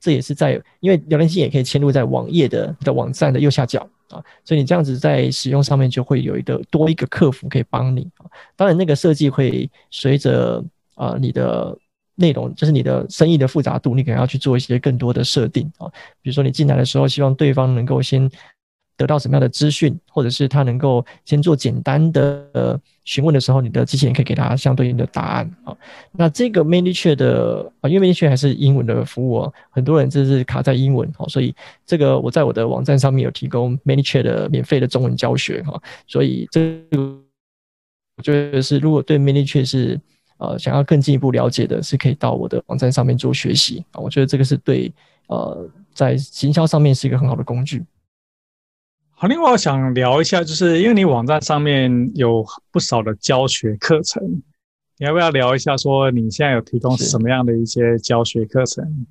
[0.00, 8.08] 这也是在因为聊天机也可以嵌入在网页的的网站的右下角啊，所以你这样子在使用上面就会有一个多一个客服可以帮你。
[8.56, 11.76] 当然，那个设计会随着啊你的
[12.20, 15.88] 内容，就是你的生意的复杂度，你可能要去做一些更多的设定啊。
[16.22, 18.30] 比如说你进来的时候，希望对方能够先。
[19.00, 25.74] 得到什么样的资讯，或者是他能够先做简单的询问的时候，你的机器人可以给他相对应的答案啊。
[26.12, 31.54] 那这个 ManyChat 的啊，因为 ManyChat 还是英文的服务啊，很多人就是卡在英文，所以
[31.86, 35.80] 这个我在我的网站上面有提供 ManyChat 的免费的中文教学哈。
[36.06, 37.18] 所以这个
[38.18, 39.98] 我觉得是，如果对 ManyChat 是
[40.40, 44.00] 呃想要更进一步了解的，是可以到我的网站上面做学习啊。
[44.00, 44.92] 我觉得这个是对
[45.28, 47.84] 呃在行销上面是一个很好的工具。
[49.10, 54.22] 好，另外我想聊一下，就是因为你网站上面有不少的教学课程，
[54.96, 59.06] 你要不要聊一下，说你现在有提供什么样的一些教学课程？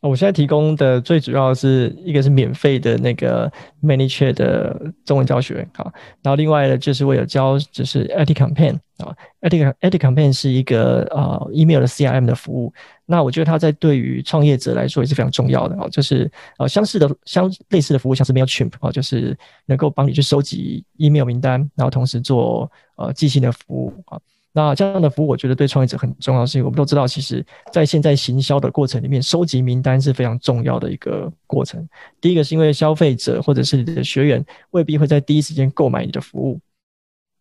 [0.00, 5.92] 我现在提供的最主要是一个是免费的那个 ManyChat 的中文教学啊，
[6.22, 12.72] 然后另外呢就是我有教就是 ActiveCampaign 啊 e t i e t i Campaign 是一个呃 email 的 CRM 的服务，
[13.04, 19.36] 那我觉得它在对于创业者来说也是非常重要的啊，就是呃相似的相类似的服务像是 Mailchimp 啊，就是
[19.66, 24.18] 能够帮你去收集 email 名单，然后同时做呃寄信的服务啊。
[24.52, 31.88] 那这样的服务，我觉得对创业者很重要，是因为我们都知道，其实，在现在行销的过程里面，收集名单是非常重要的一个过程。
[32.20, 36.58] 第一个是因为消费者或者是你的学员未必会在第一时间购买你的服务，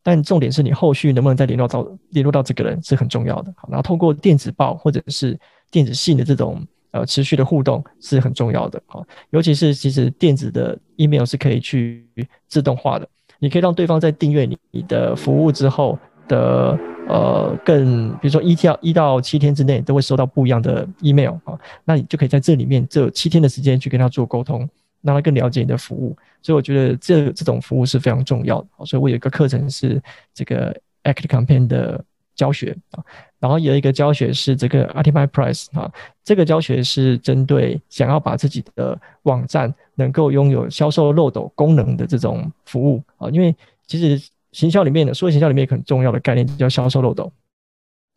[0.03, 3.51] 但重点是你后续能不能再联络到联络到这个人是很重要的。
[3.67, 5.35] 然后透过电子报或者是
[5.71, 8.79] 电子信的这种呃持续的互动是很重要的。
[8.85, 12.07] 好，尤其是其实电子的 email 是可以去
[12.47, 15.97] 自动化的，你可以让对方在订阅你的服务之后
[16.27, 16.77] 的。
[17.09, 24.69] 呃，更比如说一到一到七天之内都会收到不一样的 email 啊，那你就可以在这里面这七天的时间去跟他做沟通，
[25.01, 26.15] 让他更了解你的服务。
[26.43, 28.85] 所以我觉得这这种服务是非常重要的。
[28.85, 29.99] 所以我有一个课程是
[30.35, 30.71] 这个
[31.03, 31.99] ActiveCampaign 的
[32.35, 33.03] 教学啊，
[33.39, 35.91] 然后有一个教学是这个 a r t i m i Price 啊，
[36.23, 43.55] 这个教学是针对想要把自己的网站能够拥有销售漏斗功能的这种服务啊，因为
[43.87, 44.29] 其实。
[44.51, 47.31] 行销里面的，数位行销里面很重要的概念叫销售漏斗。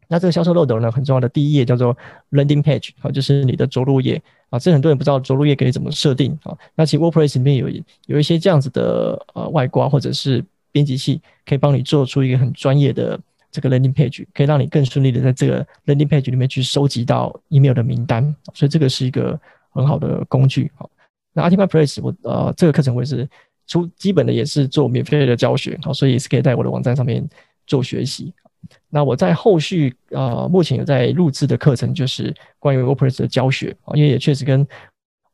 [0.08, 1.96] 那这个销售漏斗呢，很重要的第一页叫做
[2.32, 4.20] landing page，啊，就是你的着陆页
[4.50, 4.58] 啊。
[4.58, 6.56] 这很多人不知道着陆页可以怎么设定啊。
[6.74, 7.68] 那其实 WordPress 里面有
[8.06, 13.18] 有一些这样子的呃外挂或者是编辑器，可以帮你做出一个很专业的
[13.50, 18.22] 这个 landing page，可以让你更顺利的在这个 landing page 里面去收集到 email 的名单。
[18.52, 20.70] 所以这个是一个很好的工具。
[20.74, 20.90] 好，
[21.32, 23.28] 那 Optimize Price 我呃这个课程我也是。
[23.72, 27.26] 出基本的也是做免费的教学，好，所以也是可以在我的网站上面
[27.66, 28.32] 做学习。
[28.90, 34.66] 那我在后续呃，目前有在录制的课程，就是关于 WordPress 的教学啊，因为也确实跟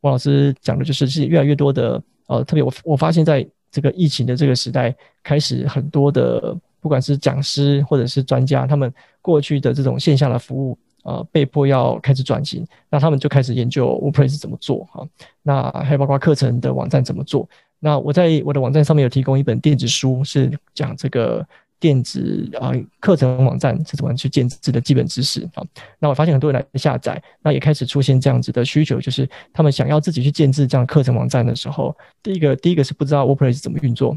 [0.03, 10.78] 王老师讲的，就是是越来越多的呃，特别我我发现在这个疫情的这个时代，开始很多的不管是讲师或者是专家，他们过去的这种线下的服务。
[11.05, 15.07] 呃，被迫要开始转型，那他们就开始研究 WordPress 怎么做哈。
[15.43, 17.49] 那还包括课程的网站怎么做。
[17.81, 21.47] 那我在我的网站上面有提供一本电子书，是讲这个
[21.79, 25.62] 电子啊课程网站是怎么去建置的基本知识啊。
[25.99, 34.16] 那我发现很多人来下载，那也开始出现这样子的需求，就是他们想要自己去建制这样课程网站的时候，第一个第一个是不知道 WordPress 怎么运作，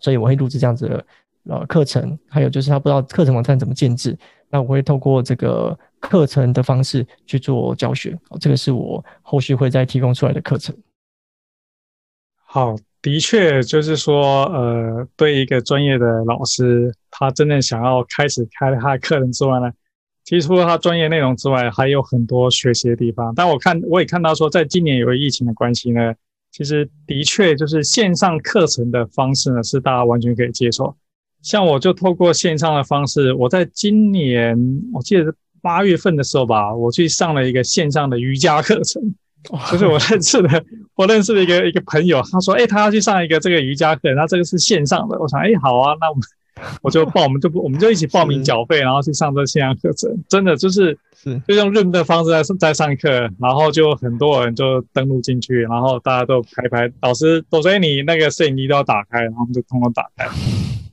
[0.00, 1.06] 所以我会录制这样子的
[1.44, 4.18] 呃课程，还有就是他不知道课程网站怎么建置。
[4.50, 10.74] 那我会透过这个课程的方式去做教学，这个是我后续会再提供出来的课程。
[12.50, 19.70] 好，的确就是说，呃，对一个专业的老师，他真正想要开始开他的课程之外呢，
[20.24, 23.34] 其实除了他专业内容之外，还有很多学习的地方。
[23.36, 26.14] 但我看我也看到说，在今年由于疫情的关系呢，
[26.50, 30.96] 其实的确就是线上课程的方式呢，是大家完全可以接受。
[31.42, 34.58] 像我就透过线上的方式，我在今年
[34.94, 39.14] 我记得八月份的时候吧，我去上了一个线上的瑜伽课程，
[39.70, 40.64] 就是我认识的，
[40.94, 46.22] 我认识的一个一个朋友，他说，哎，他要去上一个这个瑜伽课，那这个是线上的，我想，哎，好啊，那我们
[46.82, 51.40] 我就报，我们就不，我们就一起报名缴费，然后去上这线上课程，真的就是是。
[51.46, 53.08] 就用 Zoom 的方式在在上课，
[53.38, 60.28] 然后就很多人就登录进去，然后大家都拍拍，老师都说，哎，你那个摄影机都要打开，然后我们就通通打开。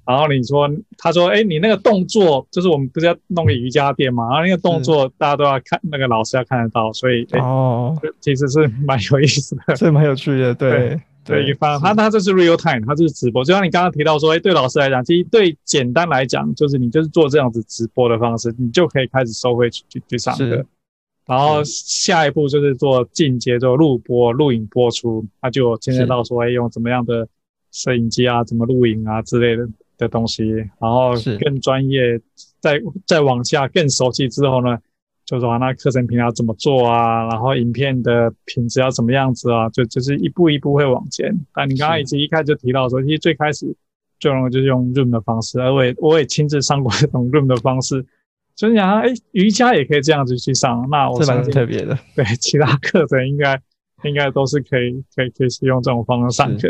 [0.05, 4.27] 然后你说，他说，哎，你那个动作，就是我们不是要弄个瑜伽垫嘛？
[4.29, 13.43] 然后那个动作大家都要看，那个老师要看得到，所以哦，其实是蛮有意思的， 是蛮有趣的，对对，反他他这是 real time，他这是直播。
[13.43, 20.63] 就像你刚刚提到说，哎，对老师来讲，其实对简单来讲，就是你就是做这样子直播的方式，你就可以开始收回去去上课。
[21.25, 27.27] 然后下一步就是做进阶，做录播、录影播出，他就牵涉到说，哎，用怎么样的
[27.71, 29.67] 摄影机啊，怎么录影啊之类的
[29.97, 30.47] 的东西。
[30.79, 32.19] 然后更专业，
[32.59, 34.77] 再再往下更熟悉之后呢，
[35.25, 41.33] 就说那课程平台要怎么做啊，然后影片的品质要怎么样子啊，就就是一步一步会往前。
[41.53, 43.75] 但你刚刚已经一开始就提到说，其实最开始
[44.19, 48.05] 最容易就是用 Room 的方式，而我也我也亲自上过这种 Room 的方式。
[48.55, 51.97] 所以你想，哎，瑜伽也可以这样子去上，那我是蛮特别的。
[52.15, 53.59] 对，其他课程应该
[54.03, 56.69] 应该都是可以可以可以使用这种方式上课。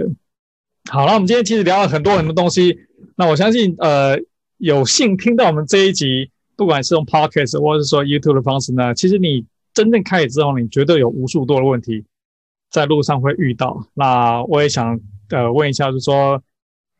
[0.90, 2.80] 好了，我们今天其实聊了很多很多东西。
[3.16, 4.20] 那我相信，呃，
[4.58, 12.06] 有幸听到我们这一集，不管是用 Podcast 或者是说 YouTube 的方式呢，其实你真正开始之后，你绝对有无数多的问题
[12.70, 13.88] 在路上会遇到。
[13.94, 16.42] 那我也想呃问一下，就是说。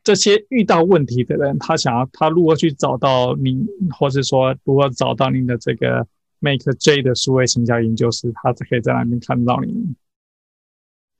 [0.04, 6.06] 这些遇到问题的人，他想要他如何去找到你，或是说如何找到您的这个
[6.38, 9.96] Make J 的数位行销研究室，他可以在那边看到你。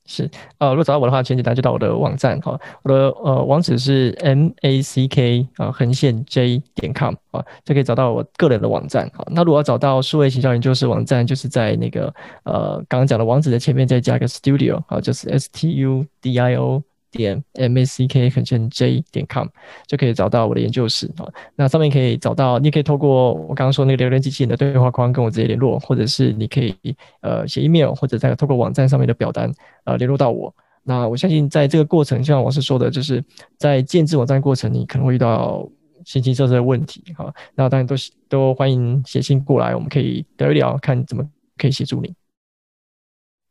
[0.07, 9.11] 是，呃，如果找到我的话，前简单就到我的网站哈，我的呃网址是 M A C K 啊横线 J 点 com 啊，就可以找到我个人的网站。
[9.15, 16.83] 好，那如果要找到数位形象研究室网站，就是在那个呃刚刚讲的网址的前面再加一个 Studio 啊，就是 S T U D I O。
[17.17, 19.49] 点 m a c k 横线 j 点 com
[19.87, 21.27] 就可以找到我的研究室啊。
[21.57, 26.75] 那上面可以找到，你可以透过我刚刚说那个聊天机器人的对话框跟我直接联络，或者是你可以
[27.23, 29.51] 呃写 email，或者再透过网站上面的表单
[29.85, 30.55] 呃联络到我。
[30.83, 33.25] 那我相信在这个过程，像我是说的，就是
[33.59, 35.69] 在建置网站过程，你可能会遇到
[36.05, 37.35] 形形色色的问题哈。
[37.55, 37.97] 那当然都
[38.29, 41.25] 都欢迎写信过来，我们可以聊一聊，看怎么
[41.57, 42.15] 可以协助你。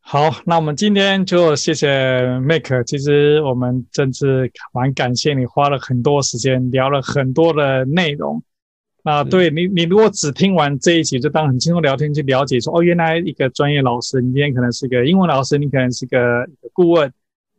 [0.08, 1.88] 好，那我们今天就谢谢
[2.42, 2.84] Make。
[2.84, 8.42] 其实我们真是蛮感谢你花了很多时间聊了很多的内容。
[9.02, 17.12] 啊对你，你如果只听完这一集，就当很轻松聊天去了解说，哦，原来一个专业老师，你今天可能是个英文老师，你可能是个顾问。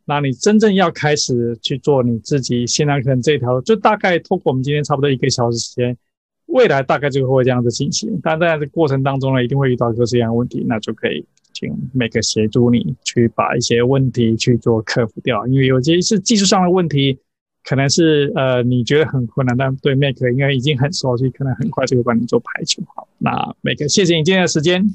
[0.05, 5.97] 那你真正要开始去做你自己现在可能这条路，就大概透过我们今天差不多一个小时时间，
[6.45, 8.17] 未来大概就会这样子进行。
[8.23, 11.25] 但在这个过程当中呢，一定会遇到各式各样的问题，那就可以。
[11.59, 17.17] 请 Make 协助你去把一些问题去做克服掉，因为有些是技术上的问题，
[17.63, 22.83] 可能是呃你觉得很困难，但对 Make 应该已经很熟悉，可能很快就会帮你做排除。
[22.95, 24.85] 好，那 Make 谢谢你今天的时间，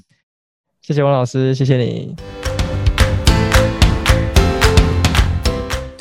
[0.82, 2.14] 谢谢王老师，谢谢你。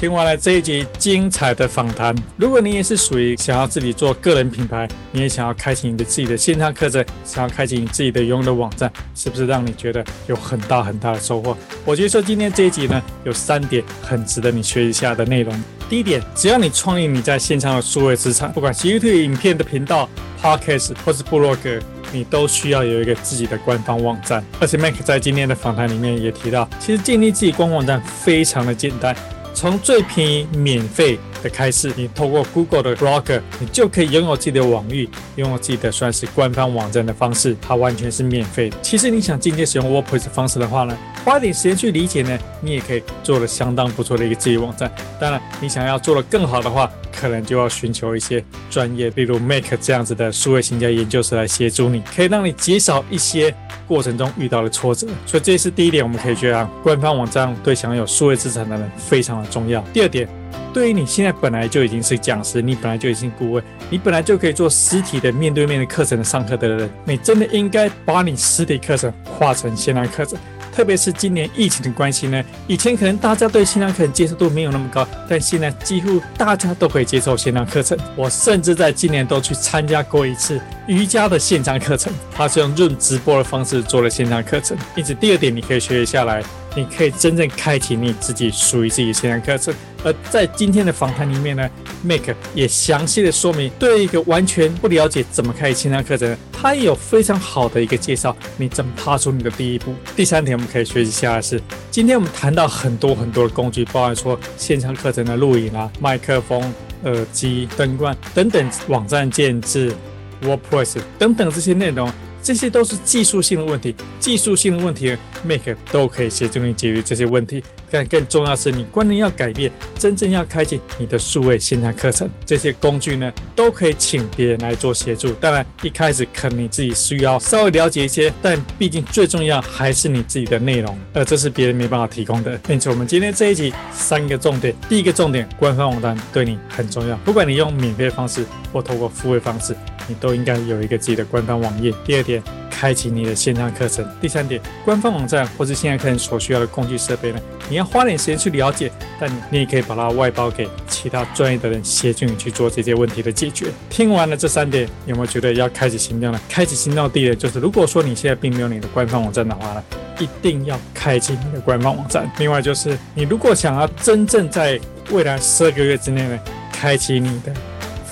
[0.02, 11.56] 听完了这一集精彩的访谈，如果你也是属于想要自己做个人品牌，你也想要开启你的自己的线上课程，想要开启你自己的拥有的网站，是不是让你觉得有很大很大的收获？
[11.86, 15.54] 我觉得说今天这一集呢，有三点很值得你学一下的内容。
[15.88, 20.10] 第一点，只要你创立你在线上的数位资产，不管是 YouTube 影片的频道、
[20.42, 21.80] Podcast 或是部落格，
[22.12, 24.44] 你都需要有一个自己的官方网站。
[24.60, 29.16] 而且 Make 在今天的访谈里面也提到，其实建立自己官网站非常的简单。
[29.54, 38.78] 从最便宜免费的开始，你透过 Google 的 Blogger，你就可以拥有自己的网域，拥有自己的算是官方网站的方式，它完全是免费的。
[38.82, 44.92] 其实你想进阶使用 WordPress 的方式的话呢，花点时间去理解呢，你也可以做得相当不错的一个自己网站。
[45.20, 53.54] 当然，你想要做的更好的话，可能就要寻求一些专业，比如 Make 这样子的数位行家研究室来协助你，可以让你减少一些
[53.88, 55.08] 过程中遇到的挫折。
[55.26, 59.82] 所以这是第一点，我们可以觉得官方网站对享有数位资产的人非常的重要。
[59.94, 60.28] 第二点，
[60.74, 70.38] 对于你现在本来就已经是讲师，你本来就已经顾问，你本来就可以做实体的面对面的课程的上课的人，你真的应该把你实体课程化成线上课程。
[70.74, 77.98] 特别是今年疫情的关系呢，以前可能大家对线上课程接受度没有那么高，但现在几乎大家都可以接受线上课程。
[78.16, 84.78] 我甚至在今年都去参加过一次瑜伽的线上课程，它是用润直播的方式做了线上课程。
[84.96, 86.42] 因此，第二点你可以学下来。
[86.76, 89.74] 你可以真正开启你自己属于自己的线上课程。
[90.04, 91.70] 而在今天的访谈里面呢
[92.04, 99.94] ，Make 也详细的说明，对一个完全不了解怎么开线上课程，他也有非常好的一个介绍，你怎么踏出你的第一步。
[100.16, 101.62] 第三点，我们可以学习下的是，
[101.92, 109.94] 今天我们谈到很多很多的工具，包含说线上课程的录影啊、麦克风、耳机、灯光等等，网站建置、
[110.42, 112.12] WordPress 等等这些内容。
[112.44, 117.64] 这些都是技术性的问题，技术性的问题，Make 都可以协助你解决这些问题。
[117.94, 119.70] 但更重要的是，你观念要改变，
[120.00, 125.32] 真正要开启你的数位线上课程，这些工具呢，都可以请别人来做协助。
[125.34, 132.58] 当然，一开始可能你自己需要稍微了解一些，但毕竟最重要还是你自己的内容，而这是别人没办法提供的。
[132.70, 139.76] 因此，我们今天这一集三个重点，第一个重点，官方网站对你很重要，不管你用免费方式或透过付费方式。
[140.12, 141.94] 你都应该有一个自己的官方网页。
[142.04, 144.06] 第二点，开启你的线上课程。
[144.20, 147.40] 第三点，官方网站或是线上课程所需要的工具设备呢，
[147.70, 153.68] 你要花点时间去了解，但你也可以把它外包给其他专业的人协助你去做这些问题的解决。
[153.90, 156.42] 听完了这三点，有没有觉得要开始行动呢？
[156.50, 159.84] 开始行动的第一点就是，如果说你现在并没有你的官方网站的话呢，
[160.20, 162.30] 一定要开启你的官方网站。
[162.38, 164.78] 另外就是，你如果想要真正在
[165.12, 166.40] 未来十二个月之内呢，
[166.72, 167.54] 开启你的。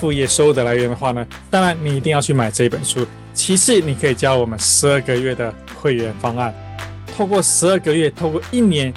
[0.00, 3.06] 副业收入的来源的话呢，当然你一定要去买这本书。
[3.34, 6.54] 其次，你可以加我们十二个月的会员方案，
[7.14, 8.92] 透过十二个月，透过一年，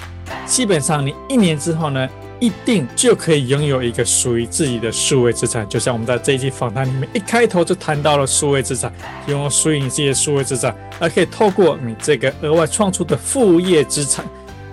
[0.46, 2.08] 基本上你一年之后呢，
[2.40, 5.68] 一定就可以拥有一个属于自己的数位资产。
[5.68, 8.92] 就像我们在这一期访谈里面一开头就谈到了数位资产，
[9.28, 14.24] 拥有属于你自己的数位资产，而可以透过你这个额外创出的副业资产，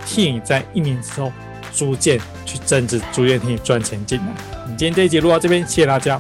[0.06, 1.32] 替你在一年之后
[1.74, 4.51] 逐渐去增值，逐渐替你赚钱进来。
[4.82, 6.20] 今天这一集录到这边谢谢大家。